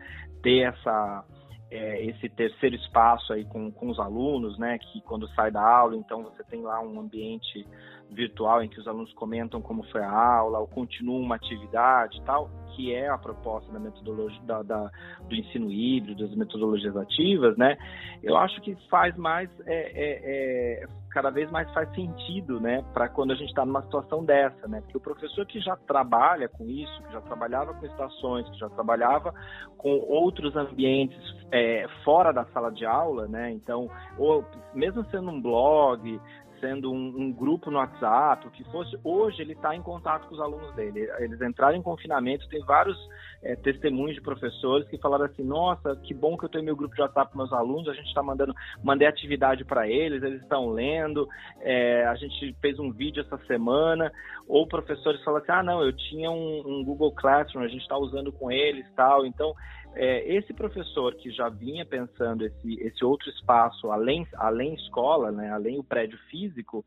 ter 0.43 0.61
essa 0.61 1.25
é, 1.73 2.05
esse 2.05 2.29
terceiro 2.29 2.77
espaço 2.77 3.33
aí 3.33 3.45
com, 3.47 3.71
com 3.73 3.89
os 3.89 3.99
alunos, 3.99 4.59
né, 4.59 4.79
que 4.79 5.01
quando 5.01 5.27
sai 5.29 5.51
da 5.51 5.63
aula, 5.63 5.97
então 5.97 6.23
você 6.23 6.45
tem 6.45 6.61
lá 6.61 6.81
um 6.83 7.01
ambiente 7.01 7.67
virtual 8.12 8.62
em 8.62 8.68
que 8.68 8.79
os 8.79 8.87
alunos 8.87 9.12
comentam 9.14 9.61
como 9.61 9.83
foi 9.90 10.03
a 10.03 10.11
aula, 10.11 10.59
ou 10.59 10.66
continuam 10.66 11.20
uma 11.20 11.37
atividade 11.37 12.20
tal, 12.25 12.51
que 12.75 12.94
é 12.94 13.09
a 13.09 13.18
proposta 13.18 13.70
da 13.72 13.79
metodologia 13.79 14.42
da, 14.42 14.62
da, 14.62 14.90
do 15.29 15.35
ensino 15.35 15.70
híbrido, 15.70 16.27
das 16.27 16.37
metodologias 16.37 16.96
ativas, 16.96 17.57
né? 17.57 17.77
Eu 18.22 18.37
acho 18.37 18.61
que 18.61 18.77
faz 18.88 19.16
mais, 19.16 19.51
é, 19.66 19.92
é, 19.94 20.83
é 20.85 20.87
cada 21.12 21.31
vez 21.31 21.51
mais 21.51 21.70
faz 21.72 21.92
sentido, 21.94 22.59
né, 22.59 22.83
para 22.94 23.09
quando 23.09 23.33
a 23.33 23.35
gente 23.35 23.48
está 23.48 23.66
numa 23.66 23.83
situação 23.83 24.25
dessa, 24.25 24.66
né? 24.66 24.81
Porque 24.81 24.96
o 24.96 25.01
professor 25.01 25.44
que 25.46 25.61
já 25.61 25.77
trabalha 25.77 26.48
com 26.48 26.64
isso, 26.64 27.03
que 27.03 27.12
já 27.12 27.20
trabalhava 27.20 27.75
com 27.75 27.85
estações, 27.85 28.48
que 28.48 28.59
já 28.59 28.68
trabalhava 28.70 29.35
com 29.77 29.90
outros 30.09 30.57
ambientes 30.57 31.18
é, 31.51 31.87
fora 32.03 32.33
da 32.33 32.44
sala 32.46 32.70
de 32.70 32.87
aula, 32.87 33.29
né? 33.29 33.51
Então, 33.53 33.90
ou 34.16 34.44
mesmo 34.75 35.05
sendo 35.11 35.31
um 35.31 35.40
blog, 35.40 36.18
sendo 36.62 36.92
um, 36.92 37.14
um, 37.18 37.33
grupo 37.33 37.72
no 37.72 37.79
WhatsApp, 37.79 38.46
o 38.46 38.51
que 38.53 38.62
fosse, 38.70 38.96
hoje 39.03 39.42
ele 39.42 39.53
está 39.53 39.75
em 39.75 39.83
contato 39.83 40.29
com 40.29 40.35
os 40.35 40.40
alunos 40.40 40.72
dele. 40.77 41.11
Eles 41.18 41.42
entraram 41.42 41.77
em 41.77 41.83
confinamento, 41.83 42.48
tem 42.48 42.64
vários 42.64 42.96
é, 43.42 43.57
testemunhos 43.57 44.14
de 44.14 44.22
professores 44.22 44.88
que 44.88 44.96
falaram 44.98 45.25
assim, 45.25 45.42
nossa, 45.42 45.96
que 45.96 46.14
bom 46.14 46.37
que 46.37 46.44
eu 46.44 46.48
tenho 46.48 46.64
meu 46.64 46.77
grupo 46.77 46.94
de 46.94 47.03
WhatsApp 47.03 47.33
com 47.33 47.38
meus 47.38 47.53
alunos, 47.53 47.88
a 47.88 47.94
gente 47.94 48.07
está 48.07 48.22
mandando, 48.22 48.55
mandei 48.83 49.09
atividade 49.09 49.64
para 49.64 49.88
eles, 49.88 50.22
eles 50.22 50.40
estão 50.40 50.70
lendo, 50.70 51.29
é, 51.61 52.07
a 52.07 52.14
gente 52.14 52.57
fez 52.61 52.79
um 52.79 52.92
vídeo 52.92 53.22
essa 53.22 53.38
semana, 53.46 54.12
ou 54.46 54.66
professores 54.66 55.22
falam 55.25 55.40
assim, 55.40 55.51
ah 55.51 55.62
não, 55.64 55.83
eu 55.83 55.92
tinha 55.92 56.31
um, 56.31 56.62
um 56.64 56.85
Google 56.85 57.12
Classroom, 57.12 57.64
a 57.64 57.68
gente 57.68 57.83
está 57.83 57.98
usando 57.98 58.33
com 58.33 58.53
eles 58.53 58.87
tal, 58.94 59.27
então 59.27 59.53
é, 59.95 60.35
esse 60.37 60.53
professor 60.53 61.15
que 61.15 61.31
já 61.31 61.49
vinha 61.49 61.85
pensando 61.85 62.45
esse, 62.45 62.81
esse 62.81 63.05
outro 63.05 63.29
espaço 63.31 63.91
além, 63.91 64.27
além 64.35 64.75
escola, 64.75 65.31
né, 65.31 65.51
além 65.51 65.79
o 65.79 65.85
prédio 65.85 66.19
físico, 66.31 66.85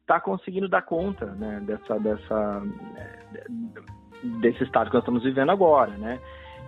está 0.00 0.20
conseguindo 0.20 0.68
dar 0.68 0.82
conta 0.82 1.26
né, 1.26 1.60
dessa, 1.64 1.98
dessa, 1.98 2.62
é, 2.96 3.44
desse 4.40 4.64
estado 4.64 4.88
que 4.88 4.94
nós 4.94 5.02
estamos 5.02 5.22
vivendo 5.22 5.50
agora, 5.50 5.92
né? 5.98 6.18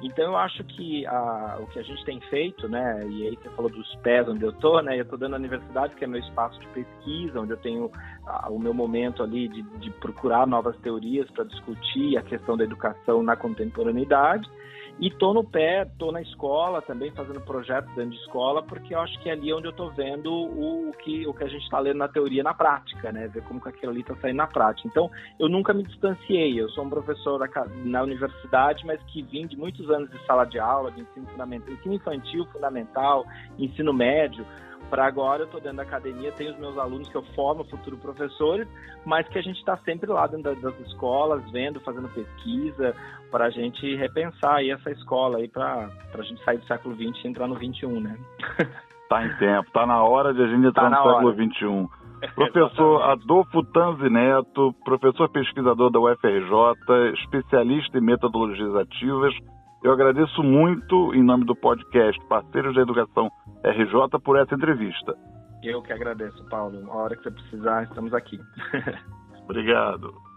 Então 0.03 0.25
eu 0.25 0.37
acho 0.37 0.65
que 0.65 1.07
a, 1.07 1.59
o 1.61 1.67
que 1.67 1.79
a 1.79 1.83
gente 1.83 2.03
tem 2.07 2.19
feito, 2.23 2.67
né, 2.69 3.07
e 3.07 3.27
aí 3.29 3.37
você 3.37 3.51
falou 3.51 3.71
dos 3.71 3.95
pés 3.97 4.27
onde 4.29 4.43
eu 4.43 4.51
estou, 4.51 4.83
né, 4.83 4.97
eu 4.97 5.03
estou 5.03 5.19
dando 5.19 5.35
a 5.35 5.39
universidade, 5.39 5.95
que 5.95 6.05
é 6.05 6.07
meu 6.07 6.21
espaço 6.21 6.59
de 6.59 6.67
pesquisa, 6.69 7.39
onde 7.39 7.53
eu 7.53 7.59
tenho 7.59 7.91
a, 8.27 8.49
o 8.49 8.59
meu 8.59 8.73
momento 8.73 9.23
ali 9.23 9.49
de, 9.49 9.63
de 9.63 9.91
procurar 9.91 10.47
novas 10.47 10.75
teorias 10.79 11.31
para 11.31 11.45
discutir 11.45 12.17
a 12.17 12.23
questão 12.23 12.57
da 12.57 12.65
educação 12.65 13.23
na 13.23 13.37
contemporaneidade, 13.37 14.49
e 15.01 15.11
tô 15.11 15.33
no 15.33 15.43
pé, 15.43 15.87
tô 15.99 16.13
na 16.13 16.21
escola 16.21 16.83
também 16.83 17.11
fazendo 17.13 17.41
projetos 17.41 17.89
dentro 17.95 18.11
de 18.11 18.19
escola, 18.19 18.63
porque 18.63 18.95
eu 18.95 19.01
acho 19.01 19.19
que 19.21 19.31
é 19.31 19.33
ali 19.33 19.51
onde 19.51 19.67
eu 19.67 19.73
tô 19.73 19.89
vendo 19.89 20.31
o, 20.31 20.91
o 20.91 20.93
que, 20.93 21.27
o 21.27 21.33
que 21.33 21.43
a 21.43 21.49
gente 21.49 21.63
está 21.63 21.79
lendo 21.79 21.97
na 21.97 22.09
teoria 22.09 22.43
na 22.43 22.53
prática, 22.53 23.11
né? 23.11 23.27
Ver 23.29 23.43
como 23.45 23.63
que 23.63 23.71
aquilo 23.71 23.93
ali 23.93 24.03
está 24.03 24.15
saindo 24.17 24.37
na 24.37 24.47
prática. 24.47 24.87
Então, 24.87 25.11
eu 25.39 25.49
nunca 25.49 25.73
me 25.73 25.85
distanciei. 25.85 26.61
Eu 26.61 26.69
sou 26.71 26.85
um 26.85 26.91
professor 26.91 27.39
da, 27.39 27.49
na 27.83 28.03
universidade, 28.03 28.85
mas 28.85 29.03
que 29.05 29.23
vim 29.23 29.47
de 29.47 29.57
muitos 29.57 29.91
anos 29.91 30.11
de 30.11 30.19
sala 30.27 30.45
de 30.45 30.59
aula, 30.59 30.91
de 30.91 31.01
ensino 31.01 31.27
fundamental, 31.29 31.73
ensino 31.73 31.95
infantil, 31.95 32.45
fundamental, 32.53 33.25
ensino 33.59 33.95
médio 33.95 34.45
para 34.91 35.07
agora 35.07 35.43
eu 35.43 35.47
estou 35.47 35.61
dentro 35.61 35.77
da 35.77 35.85
academia, 35.85 36.33
tenho 36.33 36.53
os 36.53 36.59
meus 36.59 36.77
alunos 36.77 37.09
que 37.09 37.17
eu 37.17 37.23
formo, 37.35 37.65
futuro 37.65 37.97
professores, 37.97 38.69
mas 39.07 39.27
que 39.29 39.39
a 39.39 39.43
gente 39.43 39.57
está 39.59 39.77
sempre 39.79 40.11
lá 40.11 40.27
dentro 40.27 40.55
das 40.57 40.81
escolas, 40.81 41.49
vendo, 41.51 41.81
fazendo 41.81 42.09
pesquisa, 42.09 42.95
para 43.31 43.47
a 43.47 43.51
gente 43.51 43.95
repensar 43.95 44.57
aí 44.57 44.71
essa 44.71 44.91
escola 44.91 45.39
aí 45.39 45.49
para 45.49 45.89
a 46.13 46.23
gente 46.23 46.45
sair 46.45 46.59
do 46.59 46.67
século 46.67 46.95
XX 46.97 47.25
e 47.25 47.29
entrar 47.29 47.47
no 47.47 47.57
XXI, 47.57 47.87
né? 48.01 48.19
Tá 49.09 49.27
em 49.27 49.37
tempo, 49.39 49.69
tá 49.73 49.85
na 49.85 50.05
hora 50.05 50.33
de 50.33 50.41
a 50.41 50.47
gente 50.47 50.69
entrar 50.69 50.89
tá 50.89 50.91
no 50.91 51.11
século 51.11 51.35
XXI. 51.53 52.01
Professor 52.33 53.03
Adolfo 53.11 53.65
Tanzi 53.73 54.09
Neto, 54.09 54.73
professor 54.85 55.29
pesquisador 55.31 55.91
da 55.91 55.99
UFRJ, 55.99 57.13
especialista 57.15 57.99
em 57.99 58.03
metodologias 58.03 58.73
ativas, 58.77 59.35
eu 59.83 59.93
agradeço 59.93 60.43
muito, 60.43 61.15
em 61.15 61.23
nome 61.23 61.45
do 61.45 61.57
podcast 61.57 62.21
Parceiros 62.27 62.75
da 62.75 62.83
Educação 62.83 63.31
RJ, 63.65 64.21
por 64.23 64.39
essa 64.39 64.55
entrevista. 64.55 65.17
Eu 65.63 65.83
que 65.83 65.93
agradeço, 65.93 66.45
Paulo. 66.49 66.91
A 66.91 66.97
hora 66.97 67.17
que 67.17 67.23
você 67.23 67.31
precisar, 67.31 67.85
estamos 67.85 68.15
aqui. 68.15 68.39
Obrigado. 69.45 70.30